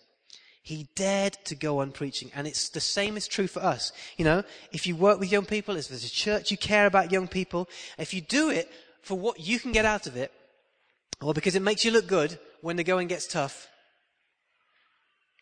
He 0.62 0.88
dared 0.94 1.36
to 1.44 1.54
go 1.54 1.80
on 1.80 1.92
preaching. 1.92 2.30
And 2.34 2.46
it's 2.46 2.70
the 2.70 2.80
same 2.80 3.16
is 3.16 3.28
true 3.28 3.46
for 3.46 3.60
us. 3.60 3.92
You 4.16 4.24
know, 4.24 4.42
if 4.72 4.86
you 4.86 4.96
work 4.96 5.20
with 5.20 5.30
young 5.30 5.44
people, 5.44 5.76
if 5.76 5.88
there's 5.88 6.04
a 6.04 6.10
church 6.10 6.50
you 6.50 6.56
care 6.56 6.86
about 6.86 7.12
young 7.12 7.28
people, 7.28 7.68
if 7.98 8.14
you 8.14 8.20
do 8.20 8.48
it 8.48 8.70
for 9.02 9.18
what 9.18 9.40
you 9.40 9.58
can 9.58 9.72
get 9.72 9.84
out 9.84 10.06
of 10.06 10.16
it, 10.16 10.32
or 11.20 11.34
because 11.34 11.54
it 11.54 11.62
makes 11.62 11.84
you 11.84 11.90
look 11.90 12.06
good 12.06 12.38
when 12.60 12.76
the 12.76 12.84
going 12.84 13.08
gets 13.08 13.26
tough, 13.26 13.68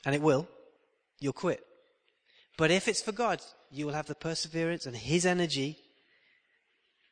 and 0.05 0.15
it 0.15 0.23
will, 0.23 0.49
you'll 1.21 1.33
quit. 1.33 1.65
But 2.57 2.71
if 2.71 2.89
it's 2.89 3.03
for 3.03 3.13
God, 3.13 3.41
you 3.71 3.87
will 3.87 3.95
have 3.95 4.07
the 4.07 4.15
perseverance 4.15 4.87
and 4.87 4.97
His 4.97 5.25
energy 5.25 5.79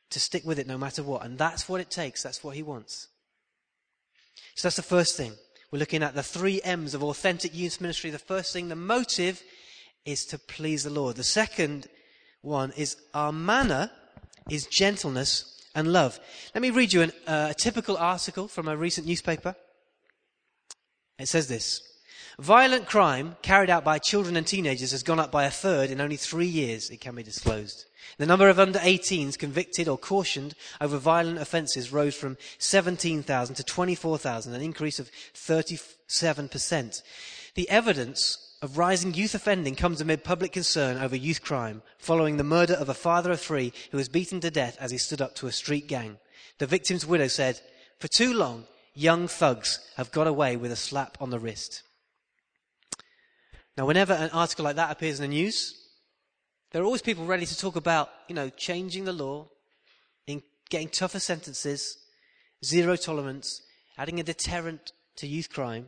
to 0.09 0.19
stick 0.19 0.43
with 0.45 0.59
it 0.59 0.67
no 0.67 0.77
matter 0.77 1.03
what. 1.03 1.23
And 1.23 1.37
that's 1.37 1.69
what 1.69 1.81
it 1.81 1.89
takes. 1.89 2.23
That's 2.23 2.43
what 2.43 2.55
He 2.55 2.63
wants. 2.63 3.07
So 4.55 4.67
that's 4.67 4.75
the 4.75 4.83
first 4.83 5.15
thing. 5.15 5.33
We're 5.71 5.79
looking 5.79 6.03
at 6.03 6.15
the 6.15 6.23
three 6.23 6.61
M's 6.63 6.93
of 6.93 7.03
authentic 7.03 7.55
youth 7.55 7.79
ministry. 7.79 8.09
The 8.09 8.19
first 8.19 8.53
thing, 8.53 8.69
the 8.69 8.75
motive 8.75 9.41
is 10.05 10.25
to 10.25 10.39
please 10.39 10.83
the 10.83 10.89
Lord. 10.89 11.15
The 11.15 11.23
second 11.23 11.87
one 12.41 12.71
is 12.75 12.97
our 13.13 13.31
manner 13.31 13.91
is 14.49 14.65
gentleness 14.65 15.58
and 15.75 15.91
love. 15.91 16.19
Let 16.53 16.61
me 16.61 16.69
read 16.69 16.93
you 16.93 17.01
an, 17.01 17.11
uh, 17.27 17.47
a 17.51 17.53
typical 17.53 17.97
article 17.97 18.47
from 18.47 18.67
a 18.67 18.77
recent 18.77 19.07
newspaper. 19.07 19.55
It 21.17 21.27
says 21.27 21.47
this. 21.47 21.81
Violent 22.39 22.85
crime 22.85 23.35
carried 23.41 23.69
out 23.69 23.83
by 23.83 23.99
children 23.99 24.37
and 24.37 24.47
teenagers 24.47 24.91
has 24.91 25.03
gone 25.03 25.19
up 25.19 25.29
by 25.29 25.43
a 25.43 25.51
third 25.51 25.91
in 25.91 25.99
only 25.99 26.15
three 26.15 26.47
years, 26.47 26.89
it 26.89 27.01
can 27.01 27.13
be 27.13 27.21
disclosed. 27.21 27.85
The 28.17 28.25
number 28.25 28.47
of 28.47 28.59
under 28.59 28.79
18s 28.79 29.37
convicted 29.37 29.89
or 29.89 29.97
cautioned 29.97 30.55
over 30.79 30.97
violent 30.97 31.39
offences 31.39 31.91
rose 31.91 32.15
from 32.15 32.37
17,000 32.57 33.55
to 33.55 33.63
24,000, 33.63 34.53
an 34.53 34.61
increase 34.61 34.99
of 34.99 35.11
37%. 35.35 37.01
The 37.55 37.69
evidence 37.69 38.48
of 38.61 38.77
rising 38.77 39.13
youth 39.13 39.35
offending 39.35 39.75
comes 39.75 40.01
amid 40.01 40.23
public 40.23 40.51
concern 40.51 40.97
over 40.97 41.15
youth 41.15 41.41
crime, 41.41 41.81
following 41.97 42.37
the 42.37 42.43
murder 42.43 42.73
of 42.73 42.89
a 42.89 42.93
father 42.93 43.31
of 43.31 43.39
three 43.39 43.71
who 43.91 43.97
was 43.97 44.09
beaten 44.09 44.39
to 44.41 44.51
death 44.51 44.77
as 44.79 44.91
he 44.91 44.97
stood 44.97 45.21
up 45.21 45.35
to 45.35 45.47
a 45.47 45.51
street 45.51 45.87
gang. 45.87 46.17
The 46.57 46.67
victim's 46.67 47.05
widow 47.05 47.27
said, 47.27 47.61
For 47.99 48.09
too 48.09 48.33
long, 48.33 48.65
young 48.93 49.27
thugs 49.27 49.79
have 49.95 50.11
got 50.11 50.27
away 50.27 50.57
with 50.57 50.71
a 50.71 50.75
slap 50.75 51.17
on 51.21 51.29
the 51.29 51.39
wrist. 51.39 51.83
Now, 53.77 53.85
whenever 53.85 54.13
an 54.13 54.29
article 54.31 54.65
like 54.65 54.75
that 54.75 54.91
appears 54.91 55.19
in 55.19 55.29
the 55.29 55.35
news, 55.35 55.75
there 56.71 56.81
are 56.81 56.85
always 56.85 57.01
people 57.01 57.25
ready 57.25 57.45
to 57.45 57.57
talk 57.57 57.77
about, 57.77 58.09
you 58.27 58.35
know, 58.35 58.49
changing 58.49 59.05
the 59.05 59.13
law, 59.13 59.47
in 60.27 60.43
getting 60.69 60.89
tougher 60.89 61.19
sentences, 61.19 61.97
zero 62.63 62.97
tolerance, 62.97 63.61
adding 63.97 64.19
a 64.19 64.23
deterrent 64.23 64.91
to 65.15 65.27
youth 65.27 65.49
crime. 65.49 65.87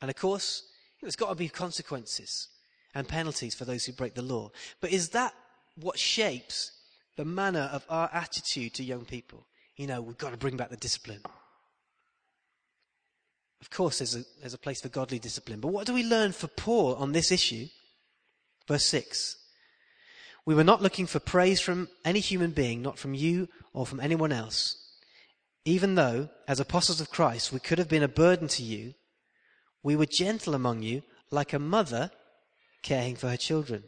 And 0.00 0.10
of 0.10 0.16
course, 0.16 0.64
there's 1.00 1.16
got 1.16 1.28
to 1.28 1.34
be 1.34 1.48
consequences 1.48 2.48
and 2.94 3.06
penalties 3.08 3.54
for 3.54 3.64
those 3.64 3.84
who 3.84 3.92
break 3.92 4.14
the 4.14 4.22
law. 4.22 4.50
But 4.80 4.90
is 4.90 5.10
that 5.10 5.34
what 5.76 5.98
shapes 5.98 6.72
the 7.16 7.24
manner 7.24 7.68
of 7.72 7.84
our 7.88 8.10
attitude 8.12 8.74
to 8.74 8.84
young 8.84 9.04
people? 9.04 9.46
You 9.76 9.86
know, 9.86 10.00
we've 10.00 10.18
got 10.18 10.30
to 10.30 10.36
bring 10.36 10.56
back 10.56 10.70
the 10.70 10.76
discipline. 10.76 11.20
Of 13.60 13.70
course, 13.70 13.98
there's 13.98 14.16
a, 14.16 14.24
there's 14.40 14.54
a 14.54 14.58
place 14.58 14.80
for 14.80 14.88
godly 14.88 15.18
discipline. 15.18 15.60
But 15.60 15.68
what 15.68 15.86
do 15.86 15.94
we 15.94 16.04
learn 16.04 16.32
for 16.32 16.46
Paul 16.46 16.94
on 16.94 17.12
this 17.12 17.32
issue? 17.32 17.66
Verse 18.68 18.84
6. 18.84 19.36
We 20.44 20.54
were 20.54 20.64
not 20.64 20.82
looking 20.82 21.06
for 21.06 21.18
praise 21.18 21.60
from 21.60 21.88
any 22.04 22.20
human 22.20 22.52
being, 22.52 22.80
not 22.80 22.98
from 22.98 23.14
you 23.14 23.48
or 23.72 23.84
from 23.84 24.00
anyone 24.00 24.32
else. 24.32 24.76
Even 25.64 25.96
though, 25.96 26.28
as 26.46 26.60
apostles 26.60 27.00
of 27.00 27.10
Christ, 27.10 27.52
we 27.52 27.58
could 27.58 27.78
have 27.78 27.88
been 27.88 28.04
a 28.04 28.08
burden 28.08 28.46
to 28.48 28.62
you, 28.62 28.94
we 29.86 29.94
were 29.94 30.04
gentle 30.04 30.52
among 30.52 30.82
you, 30.82 31.00
like 31.30 31.52
a 31.52 31.60
mother 31.60 32.10
caring 32.82 33.14
for 33.14 33.28
her 33.28 33.36
children. 33.36 33.84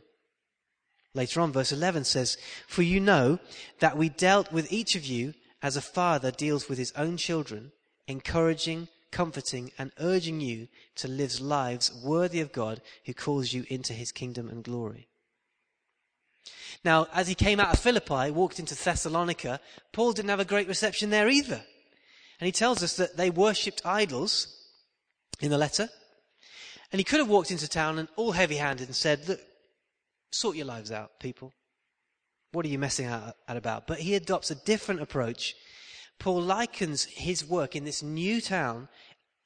Later 1.13 1.41
on, 1.41 1.51
verse 1.51 1.73
11 1.73 2.05
says, 2.05 2.37
For 2.69 2.83
you 2.83 3.01
know 3.01 3.41
that 3.81 3.97
we 3.97 4.09
dealt 4.09 4.53
with 4.53 4.73
each 4.73 4.95
of 4.95 5.05
you 5.05 5.35
as 5.61 5.77
a 5.77 5.83
father 5.83 6.31
deals 6.31 6.69
with 6.69 6.79
his 6.79 6.93
own 6.93 7.17
children, 7.17 7.73
encouraging, 8.07 8.87
comforting, 9.11 9.73
and 9.77 9.91
urging 9.99 10.41
you 10.41 10.69
to 10.95 11.09
live 11.09 11.41
lives 11.41 11.91
worthy 12.05 12.41
of 12.41 12.53
God 12.53 12.81
who 13.07 13.13
calls 13.13 13.53
you 13.53 13.65
into 13.69 13.93
his 13.93 14.13
kingdom 14.13 14.49
and 14.49 14.63
glory. 14.63 15.09
Now, 16.85 17.09
as 17.13 17.27
he 17.27 17.35
came 17.35 17.59
out 17.59 17.73
of 17.73 17.81
Philippi, 17.81 18.31
walked 18.31 18.61
into 18.61 18.77
Thessalonica, 18.77 19.59
Paul 19.93 20.13
didn't 20.13 20.31
have 20.31 20.39
a 20.39 20.45
great 20.45 20.69
reception 20.69 21.11
there 21.11 21.29
either. 21.29 21.61
And 22.39 22.47
he 22.47 22.53
tells 22.53 22.85
us 22.85 22.97
that 22.99 23.17
they 23.17 23.31
worshipped 23.31 23.85
idols 23.85 24.55
in 25.41 25.51
the 25.51 25.59
letter. 25.59 25.89
And 26.91 27.01
he 27.01 27.05
could 27.05 27.19
have 27.19 27.29
walked 27.29 27.51
into 27.51 27.69
town 27.69 27.99
and 27.99 28.09
all 28.17 28.33
heavy 28.33 28.57
handed 28.57 28.89
and 28.89 28.97
said, 28.97 29.29
Look, 29.29 29.41
sort 30.33 30.57
your 30.57 30.67
lives 30.67 30.91
out, 30.91 31.21
people. 31.21 31.53
What 32.53 32.65
are 32.65 32.69
you 32.69 32.79
messing 32.79 33.07
out 33.07 33.35
at 33.47 33.57
about? 33.57 33.87
But 33.87 33.99
he 33.99 34.15
adopts 34.15 34.51
a 34.51 34.55
different 34.55 35.03
approach. 35.03 35.55
Paul 36.19 36.41
likens 36.43 37.05
his 37.05 37.45
work 37.45 37.77
in 37.77 37.85
this 37.85 38.03
new 38.03 38.41
town, 38.41 38.89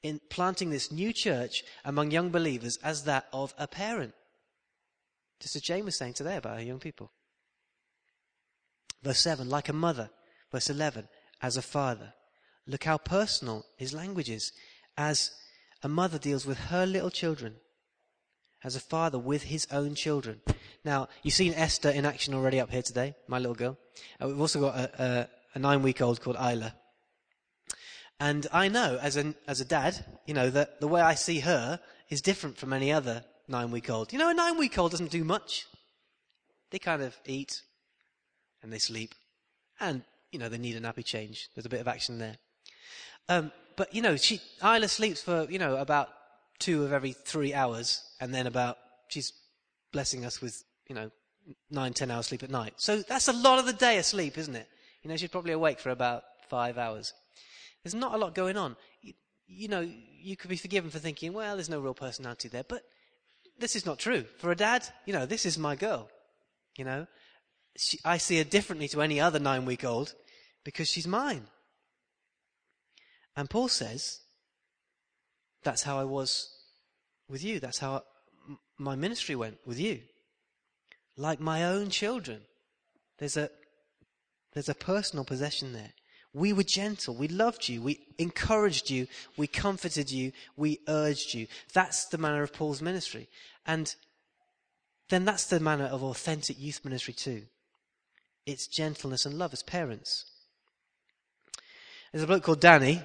in 0.01 0.21
planting 0.29 0.69
this 0.69 0.91
new 0.91 1.11
church 1.11 1.63
among 1.83 2.11
young 2.11 2.29
believers, 2.29 2.77
as 2.83 3.03
that 3.03 3.25
of 3.33 3.53
a 3.57 3.67
parent. 3.67 4.13
Just 5.41 5.57
as 5.57 5.61
Jane 5.61 5.85
was 5.85 5.97
saying 5.97 6.13
today 6.13 6.37
about 6.37 6.57
her 6.57 6.63
young 6.63 6.79
people. 6.79 7.11
Verse 9.03 9.19
7, 9.19 9.49
like 9.49 9.67
a 9.67 9.73
mother. 9.73 10.09
Verse 10.51 10.69
11, 10.69 11.09
as 11.41 11.57
a 11.57 11.61
father. 11.61 12.13
Look 12.65 12.85
how 12.85 12.97
personal 12.97 13.65
his 13.77 13.93
language 13.93 14.29
is. 14.29 14.53
As 14.95 15.31
a 15.83 15.89
mother 15.89 16.17
deals 16.17 16.45
with 16.45 16.57
her 16.57 16.85
little 16.85 17.11
children, 17.11 17.55
as 18.63 18.75
a 18.75 18.79
father 18.79 19.19
with 19.19 19.43
his 19.43 19.67
own 19.71 19.93
children. 19.93 20.41
Now, 20.85 21.09
you've 21.21 21.33
seen 21.33 21.53
Esther 21.53 21.89
in 21.89 22.05
action 22.05 22.33
already 22.33 22.59
up 22.59 22.71
here 22.71 22.81
today, 22.81 23.15
my 23.27 23.37
little 23.37 23.55
girl. 23.55 23.77
Uh, 24.21 24.27
we've 24.27 24.39
also 24.39 24.61
got 24.61 24.75
a, 24.75 25.03
a, 25.03 25.27
a 25.55 25.59
nine 25.59 25.83
week 25.83 26.01
old 26.01 26.21
called 26.21 26.37
Isla. 26.37 26.73
And 28.19 28.47
I 28.53 28.69
know, 28.69 28.97
as 29.01 29.17
a, 29.17 29.35
as 29.47 29.59
a 29.59 29.65
dad, 29.65 30.05
you 30.25 30.33
know, 30.33 30.49
that 30.49 30.79
the 30.79 30.87
way 30.87 31.01
I 31.01 31.15
see 31.15 31.41
her 31.41 31.79
is 32.09 32.21
different 32.21 32.57
from 32.57 32.71
any 32.71 32.91
other 32.91 33.25
nine 33.47 33.69
week 33.71 33.89
old. 33.89 34.13
You 34.13 34.19
know, 34.19 34.29
a 34.29 34.33
nine 34.33 34.57
week 34.57 34.77
old 34.77 34.91
doesn't 34.91 35.11
do 35.11 35.25
much. 35.25 35.65
They 36.71 36.79
kind 36.79 37.01
of 37.01 37.15
eat 37.25 37.61
and 38.61 38.71
they 38.71 38.79
sleep. 38.79 39.13
And, 39.79 40.03
you 40.31 40.39
know, 40.39 40.47
they 40.47 40.57
need 40.57 40.77
a 40.77 40.81
nappy 40.81 41.03
change. 41.03 41.49
There's 41.53 41.65
a 41.65 41.69
bit 41.69 41.81
of 41.81 41.87
action 41.87 42.19
there. 42.19 42.37
Um, 43.27 43.51
but, 43.75 43.93
you 43.93 44.01
know, 44.01 44.15
she, 44.15 44.41
Isla 44.63 44.87
sleeps 44.87 45.21
for, 45.21 45.47
you 45.49 45.59
know, 45.59 45.77
about 45.77 46.09
two 46.59 46.83
of 46.83 46.93
every 46.93 47.11
three 47.11 47.53
hours. 47.53 48.01
And 48.19 48.33
then 48.33 48.47
about, 48.47 48.77
she's 49.07 49.33
blessing 49.91 50.25
us 50.25 50.41
with, 50.41 50.63
you 50.87 50.95
know, 50.95 51.11
nine, 51.69 51.93
ten 51.93 52.11
hours 52.11 52.27
sleep 52.27 52.43
at 52.43 52.49
night. 52.49 52.73
So 52.77 53.01
that's 53.01 53.27
a 53.27 53.33
lot 53.33 53.59
of 53.59 53.65
the 53.65 53.73
day 53.73 53.97
asleep, 53.97 54.37
isn't 54.37 54.55
it? 54.55 54.67
You 55.01 55.09
know, 55.09 55.17
she's 55.17 55.29
probably 55.29 55.53
awake 55.53 55.79
for 55.79 55.89
about 55.89 56.23
five 56.49 56.77
hours. 56.77 57.13
There's 57.83 57.95
not 57.95 58.13
a 58.13 58.17
lot 58.17 58.33
going 58.33 58.57
on. 58.57 58.75
You, 59.01 59.13
you 59.47 59.67
know, 59.67 59.87
you 60.21 60.37
could 60.37 60.49
be 60.49 60.55
forgiven 60.55 60.89
for 60.89 60.99
thinking, 60.99 61.33
well, 61.33 61.55
there's 61.55 61.69
no 61.69 61.81
real 61.81 61.93
personality 61.93 62.47
there. 62.47 62.63
But 62.63 62.83
this 63.59 63.75
is 63.75 63.85
not 63.85 63.99
true. 63.99 64.23
For 64.37 64.51
a 64.51 64.55
dad, 64.55 64.87
you 65.05 65.13
know, 65.13 65.25
this 65.25 65.45
is 65.45 65.57
my 65.57 65.75
girl. 65.75 66.09
You 66.77 66.85
know, 66.85 67.07
she, 67.75 67.99
I 68.05 68.17
see 68.17 68.37
her 68.37 68.43
differently 68.43 68.87
to 68.89 69.01
any 69.01 69.19
other 69.19 69.39
nine 69.39 69.65
week 69.65 69.83
old 69.83 70.13
because 70.63 70.87
she's 70.87 71.07
mine. 71.07 71.47
And 73.35 73.49
Paul 73.49 73.67
says, 73.67 74.19
that's 75.63 75.83
how 75.83 75.97
I 75.97 76.03
was 76.03 76.49
with 77.29 77.43
you. 77.43 77.59
That's 77.59 77.79
how 77.79 78.03
my 78.77 78.95
ministry 78.95 79.35
went 79.35 79.57
with 79.65 79.79
you. 79.79 80.01
Like 81.17 81.39
my 81.39 81.63
own 81.63 81.89
children. 81.89 82.41
There's 83.17 83.37
a, 83.37 83.49
there's 84.53 84.69
a 84.69 84.75
personal 84.75 85.25
possession 85.25 85.73
there. 85.73 85.93
We 86.33 86.51
were 86.51 86.63
gentle. 86.63 87.15
We 87.15 87.27
loved 87.27 87.69
you. 87.69 87.81
We 87.81 87.99
encouraged 88.17 88.89
you. 88.89 89.07
We 89.37 89.45
comforted 89.47 90.11
you. 90.11 90.31
We 90.57 90.79
urged 90.87 91.33
you. 91.33 91.47
That's 91.73 92.05
the 92.05 92.17
manner 92.17 92.41
of 92.41 92.53
Paul's 92.53 92.81
ministry. 92.81 93.29
And 93.65 93.93
then 95.09 95.25
that's 95.25 95.45
the 95.45 95.59
manner 95.59 95.85
of 95.85 96.03
authentic 96.03 96.59
youth 96.59 96.83
ministry 96.83 97.13
too. 97.13 97.43
It's 98.45 98.67
gentleness 98.67 99.25
and 99.25 99.37
love 99.37 99.53
as 99.53 99.63
parents. 99.63 100.25
There's 102.11 102.23
a 102.23 102.27
bloke 102.27 102.43
called 102.43 102.59
Danny, 102.59 103.01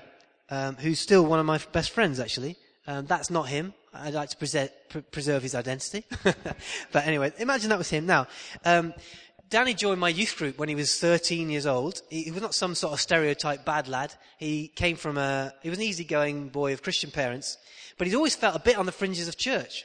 um, 0.51 0.77
who's 0.77 1.01
still 1.01 1.25
one 1.25 1.39
of 1.39 1.47
my 1.47 1.59
best 1.73 1.91
friends 1.91 2.21
actually. 2.21 2.57
Um, 2.87 3.07
that's 3.07 3.31
not 3.31 3.49
him. 3.49 3.75
I'd 3.93 4.15
like 4.15 4.31
to 4.31 4.37
preserve, 4.37 4.71
preserve 5.11 5.43
his 5.43 5.55
identity. 5.55 6.05
but 6.93 7.07
anyway, 7.07 7.33
imagine 7.39 7.69
that 7.71 7.79
was 7.79 7.91
him. 7.91 8.07
Now, 8.07 8.27
um, 8.65 8.95
Danny 9.51 9.75
joined 9.75 10.01
my 10.01 10.11
youth 10.11 10.37
group 10.37 10.59
when 10.59 10.69
he 10.69 10.75
was 10.75 10.99
13 10.99 11.49
years 11.51 11.67
old. 11.67 12.03
He, 12.11 12.25
he, 12.25 12.31
was 12.31 12.43
not 12.43 12.55
some 12.55 12.75
sort 12.75 12.93
of 12.93 13.01
stereotype 13.01 13.65
bad 13.65 13.89
lad. 13.89 14.13
He 14.39 14.69
came 14.69 14.97
from 14.97 15.17
a, 15.17 15.53
he 15.63 15.71
was 15.71 15.79
an 15.79 15.85
easygoing 15.85 16.49
boy 16.49 16.73
of 16.73 16.83
Christian 16.83 17.11
parents, 17.11 17.57
but 17.97 18.07
he'd 18.07 18.17
always 18.17 18.35
felt 18.35 18.57
a 18.57 18.61
bit 18.61 18.77
on 18.77 18.87
the 18.87 18.93
fringes 18.93 19.29
of 19.29 19.37
church. 19.37 19.85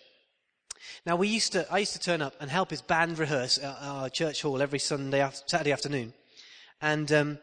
Now 1.06 1.16
we 1.16 1.28
used 1.28 1.54
to, 1.54 1.66
I 1.72 1.80
used 1.80 1.94
to 1.94 2.00
turn 2.00 2.22
up 2.22 2.36
and 2.40 2.50
help 2.50 2.70
his 2.70 2.82
band 2.82 3.20
rehearse 3.20 3.58
at 3.58 3.78
our 3.82 4.10
church 4.10 4.42
hall 4.42 4.62
every 4.62 4.80
Sunday, 4.80 5.28
Saturday 5.46 5.72
afternoon. 5.72 6.14
And, 6.82 7.12
um, 7.12 7.40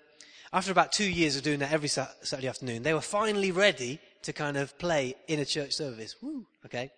after 0.53 0.73
about 0.73 0.93
two 0.93 1.09
years 1.09 1.37
of 1.37 1.43
doing 1.43 1.61
that 1.61 1.73
every 1.73 1.89
Saturday 1.89 2.49
afternoon, 2.49 2.83
they 2.83 2.95
were 2.95 3.01
finally 3.01 3.53
ready 3.53 4.01
to 4.23 4.33
kind 4.33 4.57
of 4.57 4.77
play 4.79 5.15
in 5.29 5.39
a 5.39 5.45
church 5.45 5.73
service. 5.73 6.17
Woo, 6.21 6.47
okay. 6.67 6.91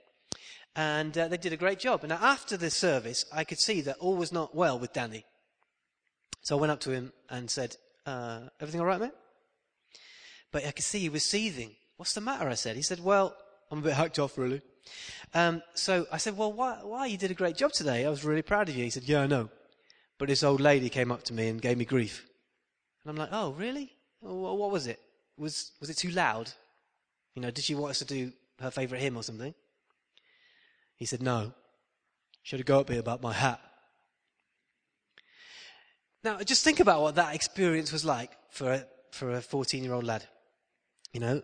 And 0.75 1.17
uh, 1.19 1.29
they 1.29 1.37
did 1.37 1.53
a 1.53 1.59
great 1.59 1.79
job. 1.79 2.03
And 2.03 2.13
after 2.13 2.57
the 2.57 2.71
service, 2.71 3.27
I 3.33 3.45
could 3.45 3.59
see 3.59 3.83
that 3.83 3.99
all 3.99 4.17
was 4.17 4.33
not 4.33 4.55
well 4.55 4.79
with 4.79 4.95
Danny. 4.95 5.25
So 6.41 6.57
I 6.57 6.61
went 6.61 6.73
up 6.73 6.81
to 6.81 6.91
him 6.91 7.13
and 7.29 7.51
said, 7.51 7.77
uh, 8.07 8.41
everything 8.59 8.81
all 8.81 8.87
right, 8.87 9.01
mate? 9.01 9.13
But 10.51 10.67
I 10.67 10.71
could 10.71 10.85
see 10.85 11.01
he 11.01 11.09
was 11.11 11.25
seething. 11.25 11.73
What's 11.99 12.15
the 12.15 12.21
matter? 12.23 12.49
I 12.49 12.55
said. 12.55 12.77
He 12.77 12.83
said, 12.83 13.01
well, 13.01 13.37
I'm 13.71 13.79
a 13.79 13.83
bit 13.83 13.93
hacked 13.93 14.19
off, 14.19 14.39
really. 14.39 14.63
Um, 15.35 15.63
so 15.75 16.07
I 16.11 16.17
said, 16.17 16.37
well, 16.37 16.53
why, 16.53 16.79
why? 16.83 17.07
You 17.07 17.19
did 17.19 17.31
a 17.31 17.35
great 17.35 17.57
job 17.57 17.73
today. 17.73 18.05
I 18.05 18.11
was 18.11 18.25
really 18.25 18.43
proud 18.43 18.69
of 18.69 18.77
you. 18.77 18.85
He 18.85 18.91
said, 18.91 19.05
yeah, 19.05 19.21
I 19.21 19.27
know. 19.27 19.51
But 20.19 20.29
this 20.29 20.43
old 20.43 20.61
lady 20.61 20.89
came 20.89 21.13
up 21.13 21.23
to 21.25 21.35
me 21.35 21.49
and 21.49 21.61
gave 21.61 21.77
me 21.77 21.85
grief. 21.85 22.27
And 23.05 23.11
I'm 23.11 23.17
like, 23.17 23.31
oh, 23.33 23.53
really? 23.53 23.93
What 24.21 24.71
was 24.71 24.87
it? 24.87 25.01
Was, 25.37 25.73
was 25.81 25.91
it 25.91 25.97
too 25.97 26.11
loud? 26.11 26.53
You 27.35 27.43
know, 27.43 27.51
did 27.51 27.65
she 27.65 27.75
want 27.75 27.91
us 27.91 27.99
to 27.99 28.05
do 28.05 28.33
her 28.61 28.71
favourite 28.71 29.01
hymn 29.01 29.17
or 29.17 29.23
something? 29.23 29.55
He 30.97 31.07
said, 31.07 31.23
No. 31.23 31.53
Should 32.45 32.59
have 32.59 32.67
got 32.67 32.89
me 32.89 32.99
about 32.99 33.23
my 33.23 33.33
hat. 33.33 33.61
Now, 36.25 36.39
just 36.39 36.65
think 36.65 36.81
about 36.81 37.03
what 37.03 37.15
that 37.17 37.35
experience 37.35 37.93
was 37.93 38.05
like 38.05 38.31
for 38.51 38.73
a, 38.73 38.87
for 39.11 39.33
a 39.33 39.41
14 39.41 39.83
year 39.83 39.93
old 39.93 40.05
lad. 40.05 40.27
You 41.13 41.21
know, 41.21 41.43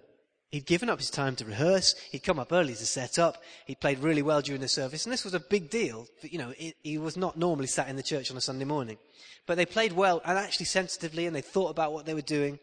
he'd 0.51 0.67
given 0.67 0.89
up 0.89 0.99
his 0.99 1.11
time 1.11 1.37
to 1.37 1.45
rehearse. 1.45 1.95
He'd 2.11 2.23
come 2.23 2.39
up 2.39 2.53
early 2.53 2.75
to 2.75 2.87
set 2.87 3.19
up. 3.19 3.43
He'd 3.67 3.81
played 3.81 3.99
really 3.99 4.23
well 4.23 4.41
during 4.41 4.61
the 4.61 4.69
service. 4.69 5.05
And 5.05 5.13
this 5.13 5.25
was 5.25 5.35
a 5.35 5.41
big 5.41 5.71
deal. 5.71 6.07
You 6.23 6.39
know, 6.39 6.55
it, 6.59 6.77
he 6.83 6.99
was 6.99 7.17
not 7.17 7.37
normally 7.37 7.67
sat 7.67 7.89
in 7.89 7.97
the 7.97 8.03
church 8.03 8.31
on 8.31 8.37
a 8.37 8.41
Sunday 8.41 8.65
morning. 8.65 8.99
But 9.47 9.57
they 9.57 9.67
played 9.67 9.93
well 9.93 10.21
and 10.25 10.39
actually 10.39 10.67
sensitively 10.67 11.27
and 11.27 11.35
they 11.35 11.41
thought 11.41 11.71
about 11.71 11.93
what 11.93 12.07
they 12.07 12.15
were 12.15 12.21
doing. 12.21 12.59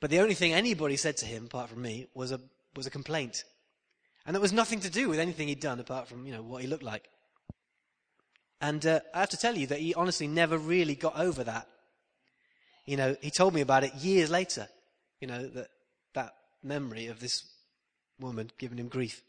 But 0.00 0.10
the 0.10 0.20
only 0.20 0.34
thing 0.34 0.52
anybody 0.52 0.96
said 0.96 1.16
to 1.18 1.26
him, 1.26 1.44
apart 1.44 1.70
from 1.70 1.82
me, 1.82 2.08
was 2.14 2.32
a, 2.32 2.40
was 2.74 2.86
a 2.86 2.90
complaint. 2.90 3.44
And 4.26 4.34
that 4.34 4.40
was 4.40 4.52
nothing 4.52 4.80
to 4.80 4.90
do 4.90 5.08
with 5.08 5.18
anything 5.18 5.48
he'd 5.48 5.60
done 5.60 5.80
apart 5.80 6.08
from, 6.08 6.26
you 6.26 6.32
know, 6.32 6.42
what 6.42 6.62
he 6.62 6.68
looked 6.68 6.82
like. 6.82 7.04
And 8.60 8.84
uh, 8.86 9.00
I 9.12 9.20
have 9.20 9.30
to 9.30 9.36
tell 9.36 9.56
you 9.56 9.66
that 9.68 9.80
he 9.80 9.94
honestly 9.94 10.28
never 10.28 10.56
really 10.56 10.94
got 10.94 11.18
over 11.18 11.42
that. 11.44 11.66
You 12.86 12.96
know, 12.96 13.16
he 13.20 13.30
told 13.30 13.54
me 13.54 13.60
about 13.60 13.84
it 13.84 13.94
years 13.94 14.30
later. 14.30 14.68
You 15.20 15.28
know, 15.28 15.48
that, 15.48 15.68
memory 16.62 17.06
of 17.06 17.20
this 17.20 17.44
woman 18.20 18.50
giving 18.58 18.78
him 18.78 18.88
grief. 18.88 19.22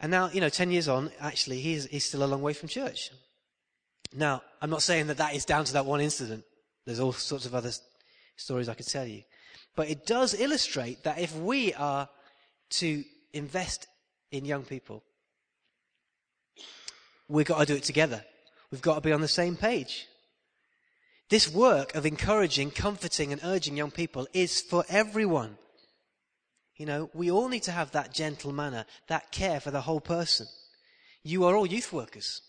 And 0.00 0.10
now, 0.10 0.30
you 0.32 0.40
know, 0.40 0.48
10 0.48 0.70
years 0.70 0.88
on, 0.88 1.10
actually, 1.20 1.60
he's, 1.60 1.86
he's 1.86 2.04
still 2.04 2.22
a 2.22 2.26
long 2.26 2.42
way 2.42 2.52
from 2.52 2.68
church. 2.68 3.10
Now, 4.14 4.42
I'm 4.62 4.70
not 4.70 4.82
saying 4.82 5.08
that 5.08 5.18
that 5.18 5.34
is 5.34 5.44
down 5.44 5.64
to 5.64 5.72
that 5.74 5.86
one 5.86 6.00
incident. 6.00 6.44
There's 6.86 7.00
all 7.00 7.12
sorts 7.12 7.46
of 7.46 7.54
other 7.54 7.72
stories 8.36 8.68
I 8.68 8.74
could 8.74 8.86
tell 8.86 9.06
you. 9.06 9.22
But 9.74 9.90
it 9.90 10.06
does 10.06 10.38
illustrate 10.38 11.02
that 11.04 11.18
if 11.18 11.36
we 11.36 11.74
are 11.74 12.08
to 12.70 13.04
invest 13.32 13.86
in 14.30 14.44
young 14.44 14.64
people, 14.64 15.02
we've 17.28 17.46
got 17.46 17.58
to 17.58 17.66
do 17.66 17.74
it 17.74 17.82
together. 17.82 18.24
We've 18.70 18.82
got 18.82 18.96
to 18.96 19.00
be 19.00 19.12
on 19.12 19.20
the 19.20 19.28
same 19.28 19.56
page. 19.56 20.06
This 21.28 21.52
work 21.52 21.94
of 21.94 22.06
encouraging, 22.06 22.70
comforting, 22.70 23.32
and 23.32 23.40
urging 23.44 23.76
young 23.76 23.90
people 23.90 24.26
is 24.32 24.62
for 24.62 24.84
everyone. 24.88 25.58
You 26.76 26.86
know, 26.86 27.10
we 27.12 27.30
all 27.30 27.48
need 27.48 27.64
to 27.64 27.72
have 27.72 27.90
that 27.90 28.14
gentle 28.14 28.52
manner, 28.52 28.86
that 29.08 29.30
care 29.30 29.60
for 29.60 29.70
the 29.70 29.82
whole 29.82 30.00
person. 30.00 30.46
You 31.22 31.44
are 31.44 31.56
all 31.56 31.66
youth 31.66 31.92
workers. 31.92 32.40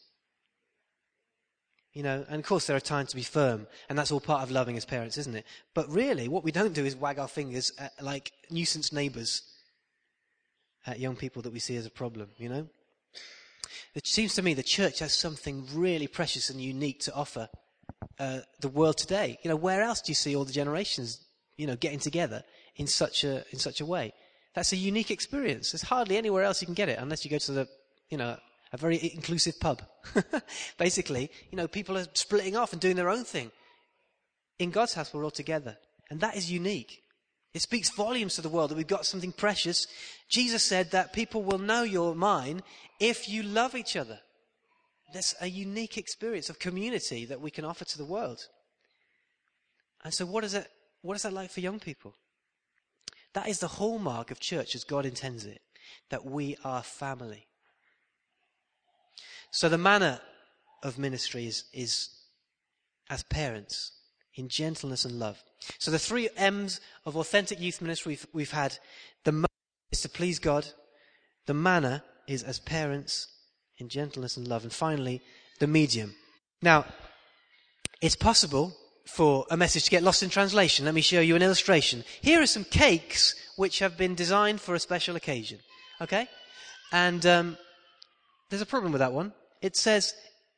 You 1.91 2.03
know, 2.03 2.23
and 2.29 2.39
of 2.39 2.45
course 2.45 2.67
there 2.67 2.77
are 2.77 2.81
times 2.81 3.09
to 3.09 3.15
be 3.15 3.23
firm, 3.23 3.67
and 3.89 3.97
that's 3.97 4.11
all 4.11 4.21
part 4.21 4.43
of 4.43 4.51
loving 4.51 4.77
as 4.77 4.85
parents, 4.85 5.17
isn't 5.17 5.35
it? 5.35 5.45
But 5.73 5.89
really, 5.89 6.27
what 6.27 6.43
we 6.43 6.51
don't 6.51 6.73
do 6.73 6.85
is 6.85 6.95
wag 6.95 7.19
our 7.19 7.27
fingers 7.27 7.73
at, 7.79 7.91
like 8.01 8.31
nuisance 8.51 8.93
neighbours 8.93 9.41
at 10.85 10.99
young 10.99 11.15
people 11.15 11.41
that 11.41 11.51
we 11.51 11.59
see 11.59 11.75
as 11.75 11.87
a 11.87 11.91
problem, 11.91 12.29
you 12.37 12.47
know? 12.47 12.67
It 13.95 14.07
seems 14.07 14.35
to 14.35 14.43
me 14.43 14.53
the 14.53 14.63
church 14.63 14.99
has 14.99 15.13
something 15.13 15.67
really 15.73 16.07
precious 16.07 16.49
and 16.49 16.61
unique 16.61 16.99
to 17.01 17.13
offer 17.13 17.49
uh, 18.19 18.39
the 18.59 18.69
world 18.69 18.97
today. 18.97 19.37
You 19.43 19.49
know, 19.49 19.55
where 19.55 19.81
else 19.81 20.01
do 20.01 20.11
you 20.11 20.15
see 20.15 20.35
all 20.35 20.45
the 20.45 20.53
generations, 20.53 21.25
you 21.57 21.67
know, 21.67 21.75
getting 21.75 21.99
together 21.99 22.43
in 22.75 22.87
such 22.87 23.23
a 23.23 23.43
in 23.51 23.59
such 23.59 23.81
a 23.81 23.85
way? 23.85 24.13
That's 24.55 24.73
a 24.73 24.77
unique 24.77 25.11
experience. 25.11 25.71
There's 25.71 25.83
hardly 25.83 26.17
anywhere 26.17 26.43
else 26.43 26.61
you 26.61 26.65
can 26.65 26.73
get 26.73 26.89
it 26.89 26.99
unless 26.99 27.23
you 27.23 27.31
go 27.31 27.37
to 27.37 27.51
the, 27.51 27.67
you 28.09 28.17
know, 28.17 28.35
a 28.73 28.77
very 28.77 29.11
inclusive 29.13 29.59
pub. 29.59 29.81
Basically, 30.77 31.31
you 31.51 31.57
know, 31.57 31.67
people 31.67 31.97
are 31.97 32.07
splitting 32.13 32.55
off 32.55 32.73
and 32.73 32.81
doing 32.81 32.95
their 32.95 33.09
own 33.09 33.23
thing. 33.23 33.51
In 34.57 34.71
God's 34.71 34.93
house, 34.93 35.13
we're 35.13 35.23
all 35.23 35.31
together. 35.31 35.77
And 36.09 36.19
that 36.21 36.35
is 36.35 36.51
unique. 36.51 37.03
It 37.53 37.61
speaks 37.61 37.89
volumes 37.89 38.35
to 38.35 38.41
the 38.41 38.49
world 38.49 38.69
that 38.69 38.75
we've 38.75 38.87
got 38.87 39.05
something 39.05 39.31
precious. 39.31 39.87
Jesus 40.29 40.63
said 40.63 40.91
that 40.91 41.13
people 41.13 41.43
will 41.43 41.57
know 41.57 41.83
you're 41.83 42.13
mine 42.13 42.61
if 42.99 43.29
you 43.29 43.41
love 43.41 43.75
each 43.75 43.95
other. 43.95 44.19
There's 45.11 45.35
a 45.41 45.47
unique 45.47 45.97
experience 45.97 46.49
of 46.49 46.59
community 46.59 47.25
that 47.25 47.41
we 47.41 47.51
can 47.51 47.65
offer 47.65 47.85
to 47.85 47.97
the 47.97 48.05
world. 48.05 48.47
And 50.03 50.13
so 50.13 50.25
what 50.25 50.43
is 50.43 50.53
it, 50.53 50.67
what 51.01 51.15
is 51.15 51.23
that 51.23 51.33
like 51.33 51.51
for 51.51 51.59
young 51.59 51.79
people? 51.79 52.13
That 53.33 53.47
is 53.47 53.59
the 53.59 53.67
hallmark 53.67 54.31
of 54.31 54.39
church 54.39 54.75
as 54.75 54.83
God 54.83 55.05
intends 55.05 55.45
it, 55.45 55.61
that 56.09 56.25
we 56.25 56.57
are 56.63 56.83
family. 56.83 57.47
So 59.51 59.69
the 59.69 59.77
manner 59.77 60.21
of 60.83 60.97
ministry 60.97 61.47
is, 61.47 61.65
is 61.73 62.09
as 63.09 63.23
parents, 63.23 63.91
in 64.35 64.47
gentleness 64.47 65.05
and 65.05 65.19
love. 65.19 65.43
So 65.79 65.91
the 65.91 65.99
three 65.99 66.29
M's 66.37 66.79
of 67.05 67.17
authentic 67.17 67.59
youth 67.59 67.81
ministry 67.81 68.11
we've, 68.11 68.27
we've 68.31 68.51
had, 68.51 68.77
the 69.25 69.45
is 69.91 70.01
to 70.01 70.09
please 70.09 70.39
God, 70.39 70.67
the 71.45 71.53
manner 71.53 72.03
is 72.27 72.43
as 72.43 72.59
parents, 72.59 73.27
in 73.79 73.89
gentleness 73.89 74.37
and 74.37 74.47
love, 74.47 74.63
and 74.63 74.73
finally, 74.73 75.21
the 75.59 75.67
medium. 75.67 76.15
Now, 76.61 76.85
it's 78.01 78.15
possible 78.15 78.75
for 79.05 79.45
a 79.49 79.57
message 79.57 79.85
to 79.85 79.91
get 79.91 80.03
lost 80.03 80.21
in 80.21 80.29
translation. 80.29 80.85
Let 80.85 80.93
me 80.93 81.01
show 81.01 81.19
you 81.21 81.35
an 81.35 81.41
illustration. 81.41 82.03
Here 82.21 82.41
are 82.41 82.45
some 82.45 82.63
cakes 82.63 83.35
which 83.55 83.79
have 83.79 83.97
been 83.97 84.15
designed 84.15 84.61
for 84.61 84.75
a 84.75 84.79
special 84.79 85.15
occasion. 85.15 85.59
Okay? 86.01 86.27
And 86.91 87.25
um, 87.25 87.57
there's 88.49 88.61
a 88.61 88.67
problem 88.67 88.91
with 88.91 88.99
that 88.99 89.13
one. 89.13 89.33
It 89.61 89.75
says 89.75 90.13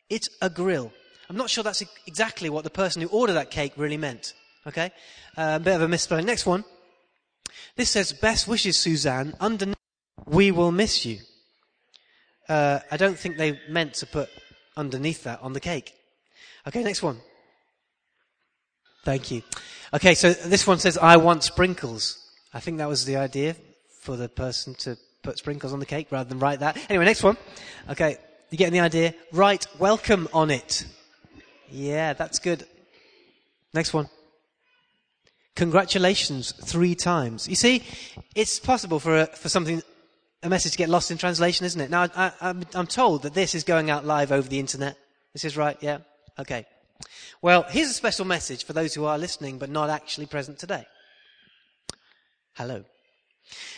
it's 0.10 0.30
a 0.42 0.50
grill. 0.50 0.92
I'm 1.30 1.38
not 1.38 1.50
sure 1.50 1.64
that's 1.64 1.84
exactly 2.06 2.50
what 2.50 2.64
the 2.64 2.70
person 2.70 3.02
who 3.02 3.08
ordered 3.08 3.34
that 3.34 3.52
cake 3.52 3.74
really 3.78 3.98
meant. 3.98 4.34
Okay? 4.68 4.92
Uh, 5.38 5.54
a 5.56 5.64
bit 5.64 5.76
of 5.76 5.82
a 5.82 5.88
misspelling. 5.88 6.26
Next 6.26 6.46
one. 6.46 6.66
This 7.76 7.90
says, 7.90 8.12
Best 8.12 8.48
wishes, 8.48 8.78
Suzanne. 8.78 9.34
Underneath, 9.40 9.76
we 10.26 10.52
will 10.52 10.72
miss 10.72 11.06
you. 11.06 11.20
Uh, 12.52 12.82
I 12.92 12.98
don't 12.98 13.18
think 13.18 13.38
they 13.38 13.58
meant 13.70 13.94
to 13.94 14.06
put 14.06 14.28
underneath 14.76 15.24
that 15.24 15.42
on 15.42 15.54
the 15.54 15.62
cake. 15.62 15.94
Okay, 16.68 16.84
next 16.84 17.02
one. 17.02 17.18
Thank 19.06 19.32
you. 19.32 19.42
Okay, 19.94 20.16
so 20.16 20.34
this 20.34 20.68
one 20.68 20.78
says, 20.78 20.98
I 20.98 21.16
want 21.16 21.44
sprinkles. 21.44 22.18
I 22.54 22.60
think 22.60 22.80
that 22.80 22.90
was 22.90 23.06
the 23.06 23.16
idea 23.16 23.56
for 24.02 24.18
the 24.18 24.28
person 24.28 24.74
to 24.80 24.98
put 25.24 25.38
sprinkles 25.38 25.72
on 25.72 25.80
the 25.80 25.86
cake 25.86 26.08
rather 26.12 26.28
than 26.28 26.40
write 26.40 26.60
that. 26.60 26.78
Anyway, 26.90 27.06
next 27.06 27.24
one. 27.24 27.38
Okay, 27.90 28.18
you 28.50 28.58
getting 28.58 28.74
the 28.74 28.82
idea? 28.82 29.14
Write 29.32 29.68
welcome 29.80 30.28
on 30.34 30.52
it. 30.52 30.86
Yeah, 31.70 32.12
that's 32.12 32.40
good. 32.40 32.66
Next 33.74 33.94
one. 33.94 34.10
Congratulations 35.56 36.52
three 36.52 36.96
times. 36.96 37.48
You 37.48 37.56
see, 37.56 37.84
it's 38.36 38.60
possible 38.60 39.00
for 39.00 39.22
a, 39.22 39.26
for 39.28 39.48
something, 39.48 39.82
a 40.44 40.50
message 40.50 40.72
to 40.72 40.78
get 40.78 40.90
lost 40.90 41.12
in 41.12 41.18
translation, 41.18 41.66
isn't 41.66 41.80
it? 41.80 41.90
Now, 41.90 42.08
I, 42.16 42.32
I'm, 42.42 42.64
I'm 42.74 42.88
told 42.88 43.24
that 43.24 43.34
this 43.34 43.54
is 43.54 43.64
going 43.64 43.90
out 43.90 44.06
live 44.06 44.32
over 44.32 44.48
the 44.48 44.60
internet. 44.60 44.98
This 45.34 45.46
is 45.46 45.56
right, 45.56 45.78
yeah? 45.82 46.00
Okay. 46.40 46.66
Well, 47.42 47.64
here's 47.70 47.90
a 47.90 47.94
special 47.94 48.26
message 48.26 48.66
for 48.66 48.74
those 48.74 48.94
who 48.94 49.06
are 49.06 49.18
listening 49.18 49.58
but 49.58 49.70
not 49.70 49.90
actually 49.90 50.26
present 50.26 50.60
today. 50.60 50.86
Hello. 52.54 52.84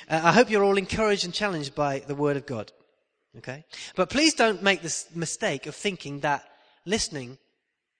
Uh, 0.10 0.21
I 0.23 0.32
hope 0.32 0.49
you're 0.49 0.63
all 0.63 0.78
encouraged 0.78 1.26
and 1.26 1.34
challenged 1.34 1.76
by 1.76 1.99
the 1.99 2.15
Word 2.15 2.38
of 2.38 2.45
God. 2.45 2.71
Okay? 3.38 3.65
But 3.95 4.10
please 4.10 4.34
don't 4.34 4.63
make 4.63 4.82
this 4.82 5.08
mistake 5.13 5.65
of 5.65 5.76
thinking 5.76 6.21
that 6.21 6.43
listening 6.86 7.38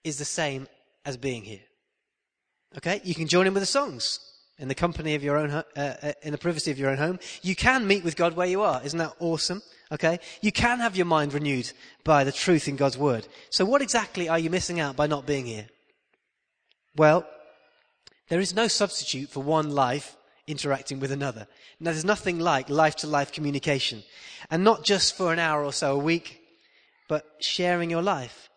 is 0.04 0.18
the 0.18 0.24
same 0.24 0.68
as 1.04 1.16
being 1.16 1.42
here. 1.42 1.62
Okay? 2.76 3.00
You 3.04 3.14
can 3.14 3.28
join 3.28 3.46
in 3.46 3.54
with 3.54 3.62
the 3.62 3.66
songs 3.66 4.33
in 4.58 4.68
the 4.68 4.74
company 4.74 5.14
of 5.14 5.24
your 5.24 5.36
own, 5.36 5.50
uh, 5.50 5.64
uh, 5.76 6.12
in 6.22 6.32
the 6.32 6.38
privacy 6.38 6.70
of 6.70 6.78
your 6.78 6.90
own 6.90 6.98
home. 6.98 7.18
You 7.42 7.56
can 7.56 7.86
meet 7.86 8.04
with 8.04 8.16
God 8.16 8.36
where 8.36 8.46
you 8.46 8.62
are. 8.62 8.80
Isn't 8.84 8.98
that 8.98 9.14
awesome? 9.18 9.62
Okay? 9.90 10.20
You 10.40 10.52
can 10.52 10.78
have 10.78 10.96
your 10.96 11.06
mind 11.06 11.32
renewed 11.32 11.72
by 12.04 12.24
the 12.24 12.32
truth 12.32 12.68
in 12.68 12.76
God's 12.76 12.98
word. 12.98 13.26
So 13.50 13.64
what 13.64 13.82
exactly 13.82 14.28
are 14.28 14.38
you 14.38 14.50
missing 14.50 14.80
out 14.80 14.96
by 14.96 15.06
not 15.06 15.26
being 15.26 15.46
here? 15.46 15.66
Well, 16.96 17.26
there 18.28 18.40
is 18.40 18.54
no 18.54 18.68
substitute 18.68 19.28
for 19.28 19.42
one 19.42 19.70
life 19.70 20.16
interacting 20.46 21.00
with 21.00 21.10
another. 21.10 21.46
Now, 21.80 21.90
there's 21.90 22.04
nothing 22.04 22.38
like 22.38 22.68
life 22.70 22.96
to 22.96 23.06
life 23.06 23.32
communication. 23.32 24.02
And 24.50 24.62
not 24.62 24.84
just 24.84 25.16
for 25.16 25.32
an 25.32 25.38
hour 25.38 25.64
or 25.64 25.72
so 25.72 25.94
a 25.94 25.98
week, 25.98 26.40
but 27.08 27.24
sharing 27.40 27.90
your 27.90 28.02
life, 28.02 28.48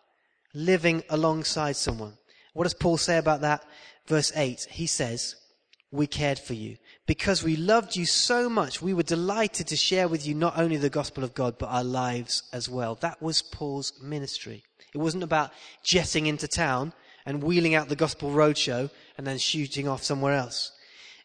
living 0.54 1.02
alongside 1.10 1.76
someone. 1.76 2.14
What 2.54 2.64
does 2.64 2.74
Paul 2.74 2.96
say 2.96 3.18
about 3.18 3.42
that? 3.42 3.64
Verse 4.06 4.32
8, 4.34 4.68
he 4.70 4.86
says, 4.86 5.36
we 5.90 6.06
cared 6.06 6.38
for 6.38 6.54
you. 6.54 6.76
Because 7.06 7.42
we 7.42 7.56
loved 7.56 7.96
you 7.96 8.04
so 8.04 8.48
much, 8.48 8.82
we 8.82 8.92
were 8.92 9.02
delighted 9.02 9.68
to 9.68 9.76
share 9.76 10.08
with 10.08 10.26
you 10.26 10.34
not 10.34 10.58
only 10.58 10.76
the 10.76 10.90
gospel 10.90 11.24
of 11.24 11.34
God, 11.34 11.56
but 11.58 11.68
our 11.68 11.84
lives 11.84 12.42
as 12.52 12.68
well. 12.68 12.94
That 12.96 13.22
was 13.22 13.42
Paul's 13.42 13.92
ministry. 14.02 14.64
It 14.94 14.98
wasn't 14.98 15.24
about 15.24 15.52
jetting 15.82 16.26
into 16.26 16.48
town 16.48 16.92
and 17.24 17.42
wheeling 17.42 17.74
out 17.74 17.88
the 17.88 17.96
gospel 17.96 18.30
roadshow 18.30 18.90
and 19.16 19.26
then 19.26 19.38
shooting 19.38 19.88
off 19.88 20.02
somewhere 20.02 20.34
else. 20.34 20.72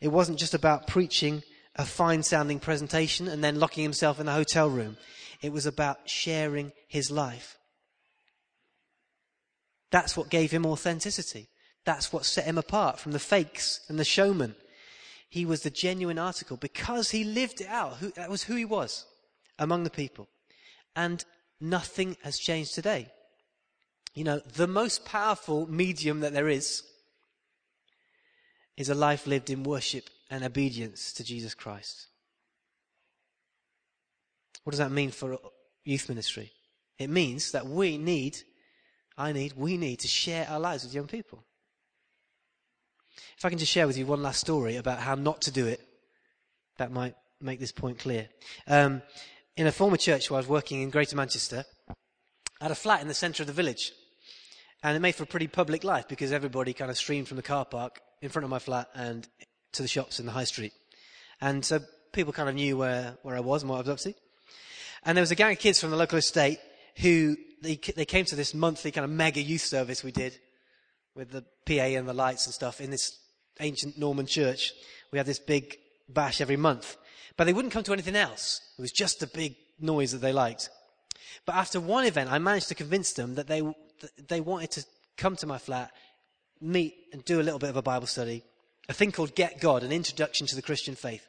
It 0.01 0.09
wasn't 0.09 0.39
just 0.39 0.53
about 0.53 0.87
preaching 0.87 1.43
a 1.75 1.85
fine 1.85 2.23
sounding 2.23 2.59
presentation 2.59 3.27
and 3.27 3.43
then 3.43 3.59
locking 3.59 3.83
himself 3.83 4.19
in 4.19 4.25
the 4.25 4.33
hotel 4.33 4.69
room. 4.69 4.97
It 5.41 5.51
was 5.51 5.65
about 5.65 6.09
sharing 6.09 6.71
his 6.87 7.09
life. 7.09 7.57
That's 9.91 10.15
what 10.15 10.29
gave 10.29 10.51
him 10.51 10.65
authenticity. 10.65 11.49
That's 11.85 12.13
what 12.13 12.25
set 12.25 12.45
him 12.45 12.57
apart 12.57 12.99
from 12.99 13.11
the 13.11 13.19
fakes 13.19 13.81
and 13.89 13.99
the 13.99 14.05
showmen. 14.05 14.55
He 15.29 15.45
was 15.45 15.63
the 15.63 15.69
genuine 15.69 16.19
article 16.19 16.57
because 16.57 17.11
he 17.11 17.23
lived 17.23 17.61
it 17.61 17.67
out. 17.67 17.99
That 18.15 18.29
was 18.29 18.43
who 18.43 18.55
he 18.55 18.65
was 18.65 19.05
among 19.57 19.83
the 19.83 19.89
people. 19.89 20.27
And 20.95 21.25
nothing 21.59 22.17
has 22.23 22.37
changed 22.37 22.75
today. 22.75 23.11
You 24.13 24.23
know, 24.23 24.39
the 24.39 24.67
most 24.67 25.05
powerful 25.05 25.69
medium 25.69 26.19
that 26.19 26.33
there 26.33 26.47
is 26.47 26.83
is 28.77 28.89
a 28.89 28.95
life 28.95 29.27
lived 29.27 29.49
in 29.49 29.63
worship 29.63 30.09
and 30.29 30.43
obedience 30.43 31.13
to 31.13 31.23
Jesus 31.23 31.53
Christ. 31.53 32.07
What 34.63 34.71
does 34.71 34.79
that 34.79 34.91
mean 34.91 35.11
for 35.11 35.37
youth 35.83 36.09
ministry? 36.09 36.51
It 36.97 37.09
means 37.09 37.51
that 37.51 37.67
we 37.67 37.97
need, 37.97 38.37
I 39.17 39.31
need, 39.31 39.53
we 39.55 39.77
need 39.77 39.99
to 39.99 40.07
share 40.07 40.47
our 40.47 40.59
lives 40.59 40.83
with 40.83 40.93
young 40.93 41.07
people. 41.07 41.43
If 43.37 43.45
I 43.45 43.49
can 43.49 43.59
just 43.59 43.71
share 43.71 43.87
with 43.87 43.97
you 43.97 44.05
one 44.05 44.23
last 44.23 44.39
story 44.39 44.75
about 44.75 44.99
how 44.99 45.15
not 45.15 45.41
to 45.41 45.51
do 45.51 45.67
it, 45.67 45.81
that 46.77 46.91
might 46.91 47.15
make 47.41 47.59
this 47.59 47.71
point 47.71 47.99
clear. 47.99 48.29
Um, 48.67 49.01
in 49.55 49.67
a 49.67 49.71
former 49.71 49.97
church 49.97 50.29
where 50.29 50.37
I 50.37 50.39
was 50.39 50.47
working 50.47 50.81
in 50.81 50.89
Greater 50.89 51.15
Manchester, 51.15 51.65
I 51.89 52.65
had 52.65 52.71
a 52.71 52.75
flat 52.75 53.01
in 53.01 53.07
the 53.07 53.13
centre 53.13 53.43
of 53.43 53.47
the 53.47 53.53
village. 53.53 53.91
And 54.81 54.97
it 54.97 54.99
made 54.99 55.15
for 55.15 55.23
a 55.23 55.27
pretty 55.27 55.47
public 55.47 55.83
life 55.83 56.07
because 56.07 56.31
everybody 56.31 56.73
kind 56.73 56.91
of 56.91 56.97
streamed 56.97 57.27
from 57.27 57.37
the 57.37 57.43
car 57.43 57.65
park 57.65 58.01
in 58.21 58.29
front 58.29 58.43
of 58.43 58.49
my 58.49 58.59
flat 58.59 58.89
and 58.95 59.27
to 59.73 59.81
the 59.81 59.87
shops 59.87 60.19
in 60.19 60.25
the 60.25 60.31
high 60.31 60.43
street. 60.43 60.73
And 61.39 61.63
so 61.63 61.79
people 62.11 62.33
kind 62.33 62.49
of 62.49 62.55
knew 62.55 62.77
where, 62.77 63.17
where 63.21 63.35
I 63.35 63.41
was 63.41 63.63
and 63.63 63.69
what 63.69 63.77
I 63.77 63.79
was 63.79 63.89
up 63.89 63.99
to. 63.99 64.13
And 65.05 65.17
there 65.17 65.21
was 65.21 65.31
a 65.31 65.35
gang 65.35 65.51
of 65.51 65.59
kids 65.59 65.79
from 65.79 65.91
the 65.91 65.97
local 65.97 66.17
estate 66.17 66.59
who, 66.97 67.35
they, 67.61 67.75
they 67.75 68.05
came 68.05 68.25
to 68.25 68.35
this 68.35 68.53
monthly 68.53 68.91
kind 68.91 69.05
of 69.05 69.11
mega 69.11 69.41
youth 69.41 69.61
service 69.61 70.03
we 70.03 70.11
did 70.11 70.37
with 71.15 71.31
the 71.31 71.43
PA 71.65 71.97
and 71.97 72.07
the 72.07 72.13
lights 72.13 72.45
and 72.45 72.53
stuff 72.53 72.81
in 72.81 72.89
this 72.89 73.19
ancient 73.59 73.97
Norman 73.97 74.25
church. 74.25 74.73
We 75.11 75.17
had 75.17 75.27
this 75.27 75.39
big 75.39 75.77
bash 76.09 76.41
every 76.41 76.57
month. 76.57 76.97
But 77.37 77.45
they 77.45 77.53
wouldn't 77.53 77.73
come 77.73 77.83
to 77.83 77.93
anything 77.93 78.15
else. 78.15 78.61
It 78.77 78.81
was 78.81 78.91
just 78.91 79.19
the 79.19 79.27
big 79.27 79.55
noise 79.79 80.11
that 80.11 80.19
they 80.19 80.33
liked. 80.33 80.69
But 81.45 81.55
after 81.55 81.79
one 81.79 82.05
event, 82.05 82.31
I 82.31 82.39
managed 82.39 82.69
to 82.69 82.75
convince 82.75 83.13
them 83.13 83.35
that 83.35 83.47
they, 83.47 83.61
that 83.61 84.27
they 84.27 84.41
wanted 84.41 84.71
to 84.71 84.85
come 85.17 85.35
to 85.37 85.47
my 85.47 85.57
flat, 85.57 85.91
meet 86.61 86.95
and 87.11 87.25
do 87.25 87.41
a 87.41 87.43
little 87.43 87.59
bit 87.59 87.69
of 87.69 87.77
a 87.77 87.81
Bible 87.81 88.07
study, 88.07 88.43
a 88.87 88.93
thing 88.93 89.11
called 89.11 89.35
Get 89.35 89.59
God, 89.59 89.83
an 89.83 89.91
introduction 89.91 90.47
to 90.47 90.55
the 90.55 90.61
Christian 90.61 90.95
faith. 90.95 91.27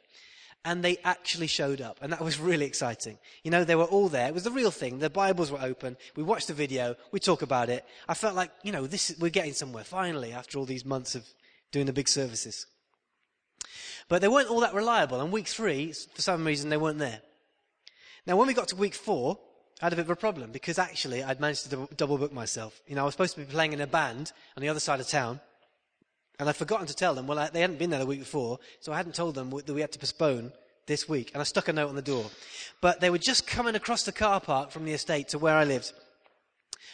And 0.67 0.83
they 0.83 0.97
actually 1.03 1.45
showed 1.45 1.79
up, 1.79 1.99
and 2.01 2.11
that 2.11 2.21
was 2.21 2.39
really 2.39 2.65
exciting. 2.65 3.19
You 3.43 3.51
know, 3.51 3.63
they 3.63 3.75
were 3.75 3.83
all 3.83 4.09
there. 4.09 4.27
It 4.27 4.33
was 4.33 4.45
the 4.45 4.51
real 4.51 4.71
thing. 4.71 4.97
The 4.97 5.11
Bibles 5.11 5.51
were 5.51 5.61
open. 5.61 5.95
We 6.15 6.23
watched 6.23 6.47
the 6.47 6.55
video. 6.55 6.95
We 7.11 7.19
talk 7.19 7.43
about 7.43 7.69
it. 7.69 7.85
I 8.09 8.15
felt 8.15 8.33
like, 8.33 8.49
you 8.63 8.71
know, 8.71 8.87
this, 8.87 9.15
we're 9.19 9.29
getting 9.29 9.53
somewhere 9.53 9.83
finally 9.83 10.33
after 10.33 10.57
all 10.57 10.65
these 10.65 10.83
months 10.83 11.13
of 11.13 11.23
doing 11.71 11.85
the 11.85 11.93
big 11.93 12.07
services. 12.07 12.65
But 14.09 14.21
they 14.21 14.27
weren't 14.27 14.49
all 14.49 14.61
that 14.61 14.73
reliable. 14.73 15.21
And 15.21 15.31
week 15.31 15.47
three, 15.47 15.93
for 15.93 16.21
some 16.21 16.43
reason, 16.43 16.71
they 16.71 16.77
weren't 16.77 16.99
there. 16.99 17.21
Now, 18.25 18.35
when 18.35 18.47
we 18.47 18.55
got 18.55 18.69
to 18.69 18.75
week 18.75 18.95
four, 18.95 19.37
I 19.81 19.85
had 19.85 19.93
a 19.93 19.97
bit 19.97 20.05
of 20.05 20.09
a 20.09 20.15
problem 20.15 20.51
because 20.51 20.79
actually 20.79 21.23
I'd 21.23 21.39
managed 21.39 21.69
to 21.69 21.87
double 21.95 22.17
book 22.17 22.33
myself. 22.33 22.81
You 22.87 22.95
know, 22.95 23.01
I 23.01 23.05
was 23.05 23.13
supposed 23.13 23.35
to 23.35 23.41
be 23.41 23.45
playing 23.45 23.73
in 23.73 23.81
a 23.81 23.87
band 23.87 24.31
on 24.57 24.61
the 24.61 24.69
other 24.69 24.79
side 24.79 24.99
of 24.99 25.07
town. 25.07 25.41
And 26.39 26.49
I'd 26.49 26.55
forgotten 26.55 26.87
to 26.87 26.95
tell 26.95 27.13
them, 27.13 27.27
well, 27.27 27.39
I, 27.39 27.49
they 27.49 27.61
hadn't 27.61 27.79
been 27.79 27.89
there 27.89 27.99
the 27.99 28.05
week 28.05 28.19
before, 28.19 28.59
so 28.81 28.91
I 28.91 28.97
hadn't 28.97 29.15
told 29.15 29.35
them 29.35 29.49
that 29.49 29.73
we 29.73 29.81
had 29.81 29.91
to 29.93 29.99
postpone 29.99 30.51
this 30.85 31.07
week. 31.07 31.31
And 31.33 31.41
I 31.41 31.43
stuck 31.43 31.67
a 31.67 31.73
note 31.73 31.89
on 31.89 31.95
the 31.95 32.01
door. 32.01 32.25
But 32.81 32.99
they 32.99 33.09
were 33.09 33.17
just 33.17 33.47
coming 33.47 33.75
across 33.75 34.03
the 34.03 34.11
car 34.11 34.39
park 34.41 34.71
from 34.71 34.85
the 34.85 34.93
estate 34.93 35.29
to 35.29 35.39
where 35.39 35.55
I 35.55 35.63
lived. 35.63 35.93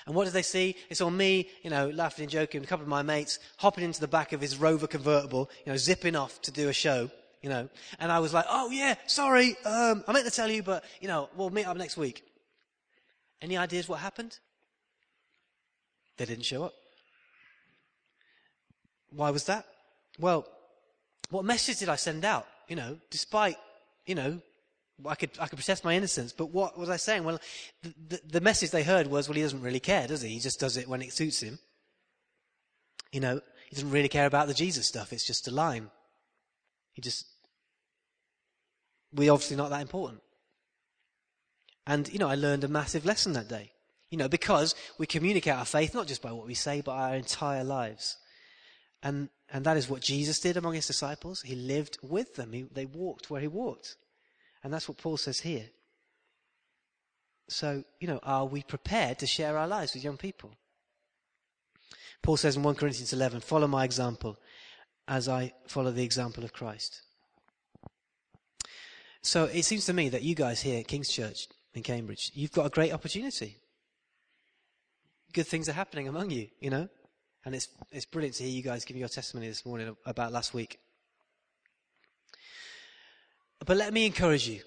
And 0.05 0.15
what 0.15 0.25
did 0.25 0.33
they 0.33 0.41
see? 0.41 0.75
They 0.89 0.95
saw 0.95 1.09
me, 1.09 1.49
you 1.63 1.69
know, 1.69 1.89
laughing 1.89 2.23
and 2.23 2.31
joking, 2.31 2.63
a 2.63 2.67
couple 2.67 2.83
of 2.83 2.89
my 2.89 3.01
mates 3.01 3.39
hopping 3.57 3.83
into 3.83 3.99
the 3.99 4.07
back 4.07 4.33
of 4.33 4.41
his 4.41 4.57
Rover 4.57 4.87
convertible, 4.87 5.49
you 5.65 5.71
know, 5.71 5.77
zipping 5.77 6.15
off 6.15 6.41
to 6.41 6.51
do 6.51 6.69
a 6.69 6.73
show, 6.73 7.11
you 7.41 7.49
know. 7.49 7.69
And 7.99 8.11
I 8.11 8.19
was 8.19 8.33
like, 8.33 8.45
oh 8.49 8.71
yeah, 8.71 8.95
sorry, 9.05 9.55
um, 9.65 10.03
I 10.07 10.13
meant 10.13 10.25
to 10.25 10.31
tell 10.31 10.49
you, 10.49 10.63
but, 10.63 10.83
you 11.01 11.07
know, 11.07 11.29
we'll 11.35 11.51
meet 11.51 11.67
up 11.67 11.77
next 11.77 11.97
week. 11.97 12.23
Any 13.41 13.57
ideas 13.57 13.87
what 13.87 13.99
happened? 13.99 14.39
They 16.17 16.25
didn't 16.25 16.45
show 16.45 16.63
up. 16.63 16.73
Why 19.11 19.29
was 19.29 19.45
that? 19.45 19.65
Well, 20.19 20.47
what 21.29 21.45
message 21.45 21.79
did 21.79 21.89
I 21.89 21.95
send 21.95 22.25
out? 22.25 22.47
You 22.67 22.75
know, 22.75 22.97
despite, 23.09 23.57
you 24.05 24.15
know, 24.15 24.41
I 25.05 25.15
could, 25.15 25.31
I 25.39 25.47
could 25.47 25.57
protest 25.57 25.83
my 25.83 25.95
innocence, 25.95 26.31
but 26.31 26.47
what 26.47 26.77
was 26.77 26.89
I 26.89 26.97
saying? 26.97 27.23
Well, 27.23 27.39
the, 27.81 27.93
the, 28.07 28.21
the, 28.33 28.41
message 28.41 28.71
they 28.71 28.83
heard 28.83 29.07
was, 29.07 29.27
well, 29.27 29.35
he 29.35 29.41
doesn't 29.41 29.61
really 29.61 29.79
care, 29.79 30.07
does 30.07 30.21
he? 30.21 30.29
He 30.29 30.39
just 30.39 30.59
does 30.59 30.77
it 30.77 30.87
when 30.87 31.01
it 31.01 31.13
suits 31.13 31.41
him. 31.41 31.59
You 33.11 33.19
know, 33.19 33.41
he 33.69 33.75
doesn't 33.75 33.91
really 33.91 34.09
care 34.09 34.25
about 34.25 34.47
the 34.47 34.53
Jesus 34.53 34.87
stuff. 34.87 35.11
It's 35.11 35.25
just 35.25 35.47
a 35.47 35.51
line. 35.51 35.89
He 36.93 37.01
just, 37.01 37.25
we're 39.13 39.31
obviously 39.31 39.57
not 39.57 39.69
that 39.71 39.81
important. 39.81 40.21
And, 41.87 42.11
you 42.11 42.19
know, 42.19 42.29
I 42.29 42.35
learned 42.35 42.63
a 42.63 42.67
massive 42.67 43.05
lesson 43.05 43.33
that 43.33 43.47
day. 43.47 43.71
You 44.09 44.17
know, 44.17 44.27
because 44.27 44.75
we 44.97 45.07
communicate 45.07 45.53
our 45.53 45.65
faith 45.65 45.93
not 45.93 46.05
just 46.05 46.21
by 46.21 46.33
what 46.33 46.45
we 46.45 46.53
say, 46.53 46.81
but 46.81 46.91
our 46.91 47.15
entire 47.15 47.63
lives. 47.63 48.17
And, 49.03 49.29
and 49.51 49.65
that 49.65 49.77
is 49.77 49.89
what 49.89 50.01
Jesus 50.01 50.39
did 50.39 50.57
among 50.57 50.73
his 50.73 50.87
disciples. 50.87 51.41
He 51.41 51.55
lived 51.55 51.97
with 52.01 52.35
them. 52.35 52.53
He, 52.53 52.63
they 52.63 52.85
walked 52.85 53.29
where 53.29 53.41
he 53.41 53.47
walked. 53.47 53.95
And 54.63 54.73
that's 54.73 54.87
what 54.87 54.97
Paul 54.97 55.17
says 55.17 55.39
here. 55.39 55.65
So, 57.49 57.83
you 57.99 58.07
know, 58.07 58.19
are 58.23 58.45
we 58.45 58.63
prepared 58.63 59.19
to 59.19 59.27
share 59.27 59.57
our 59.57 59.67
lives 59.67 59.93
with 59.93 60.03
young 60.03 60.17
people? 60.17 60.51
Paul 62.21 62.37
says 62.37 62.55
in 62.55 62.63
1 62.63 62.75
Corinthians 62.75 63.13
11, 63.13 63.41
follow 63.41 63.67
my 63.67 63.83
example 63.83 64.37
as 65.07 65.27
I 65.27 65.53
follow 65.67 65.91
the 65.91 66.03
example 66.03 66.43
of 66.43 66.53
Christ. 66.53 67.01
So 69.23 69.45
it 69.45 69.63
seems 69.63 69.85
to 69.85 69.93
me 69.93 70.09
that 70.09 70.23
you 70.23 70.35
guys 70.35 70.61
here 70.61 70.79
at 70.79 70.87
King's 70.87 71.09
Church 71.09 71.47
in 71.73 71.83
Cambridge, 71.83 72.31
you've 72.33 72.51
got 72.51 72.67
a 72.67 72.69
great 72.69 72.93
opportunity. 72.93 73.57
Good 75.33 75.47
things 75.47 75.67
are 75.67 75.73
happening 75.73 76.07
among 76.07 76.29
you, 76.29 76.47
you 76.59 76.69
know? 76.69 76.89
And 77.45 77.55
it's, 77.55 77.69
it's 77.91 78.05
brilliant 78.05 78.35
to 78.35 78.43
hear 78.43 78.51
you 78.51 78.61
guys 78.61 78.85
give 78.85 78.97
your 78.97 79.07
testimony 79.07 79.47
this 79.47 79.65
morning 79.65 79.95
about 80.05 80.31
last 80.31 80.53
week. 80.53 80.79
But 83.65 83.77
let 83.77 83.93
me 83.93 84.05
encourage 84.05 84.47
you. 84.47 84.61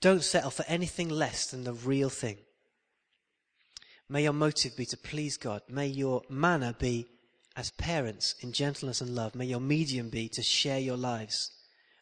Don't 0.00 0.22
settle 0.22 0.50
for 0.50 0.64
anything 0.68 1.08
less 1.08 1.50
than 1.50 1.64
the 1.64 1.72
real 1.72 2.08
thing. 2.08 2.38
May 4.08 4.22
your 4.22 4.32
motive 4.32 4.76
be 4.76 4.86
to 4.86 4.96
please 4.96 5.36
God. 5.36 5.62
May 5.68 5.88
your 5.88 6.22
manner 6.28 6.74
be 6.78 7.06
as 7.56 7.70
parents 7.72 8.34
in 8.40 8.52
gentleness 8.52 9.00
and 9.00 9.14
love. 9.14 9.34
May 9.34 9.46
your 9.46 9.60
medium 9.60 10.08
be 10.08 10.28
to 10.30 10.42
share 10.42 10.78
your 10.78 10.96
lives. 10.96 11.50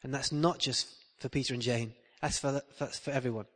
And 0.03 0.13
that's 0.13 0.31
not 0.31 0.59
just 0.59 0.87
for 1.19 1.29
Peter 1.29 1.55
and 1.55 1.63
Jane. 1.63 1.95
That's 2.21 2.39
for, 2.39 2.63
that's 2.79 2.99
for 2.99 3.11
everyone. 3.11 3.47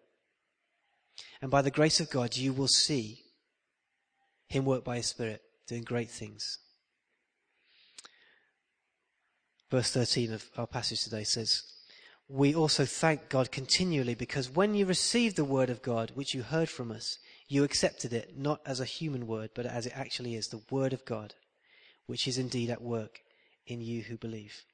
And 1.42 1.50
by 1.50 1.62
the 1.62 1.70
grace 1.70 2.00
of 2.00 2.10
God, 2.10 2.36
you 2.36 2.52
will 2.52 2.68
see 2.68 3.20
him 4.50 4.64
work 4.64 4.84
by 4.84 4.96
his 4.96 5.06
Spirit, 5.06 5.40
doing 5.66 5.84
great 5.84 6.10
things. 6.10 6.58
Verse 9.70 9.92
13 9.92 10.32
of 10.32 10.50
our 10.56 10.66
passage 10.66 11.04
today 11.04 11.22
says, 11.22 11.62
We 12.28 12.54
also 12.54 12.84
thank 12.84 13.28
God 13.28 13.52
continually 13.52 14.16
because 14.16 14.50
when 14.50 14.74
you 14.74 14.84
received 14.84 15.36
the 15.36 15.44
word 15.44 15.70
of 15.70 15.82
God, 15.82 16.10
which 16.14 16.34
you 16.34 16.42
heard 16.42 16.68
from 16.68 16.90
us, 16.90 17.18
you 17.46 17.62
accepted 17.62 18.12
it 18.12 18.36
not 18.36 18.60
as 18.66 18.80
a 18.80 18.84
human 18.84 19.28
word, 19.28 19.50
but 19.54 19.66
as 19.66 19.86
it 19.86 19.92
actually 19.94 20.34
is, 20.34 20.48
the 20.48 20.62
word 20.68 20.92
of 20.92 21.04
God, 21.04 21.34
which 22.06 22.26
is 22.26 22.36
indeed 22.36 22.70
at 22.70 22.82
work 22.82 23.20
in 23.66 23.80
you 23.80 24.02
who 24.02 24.16
believe. 24.16 24.64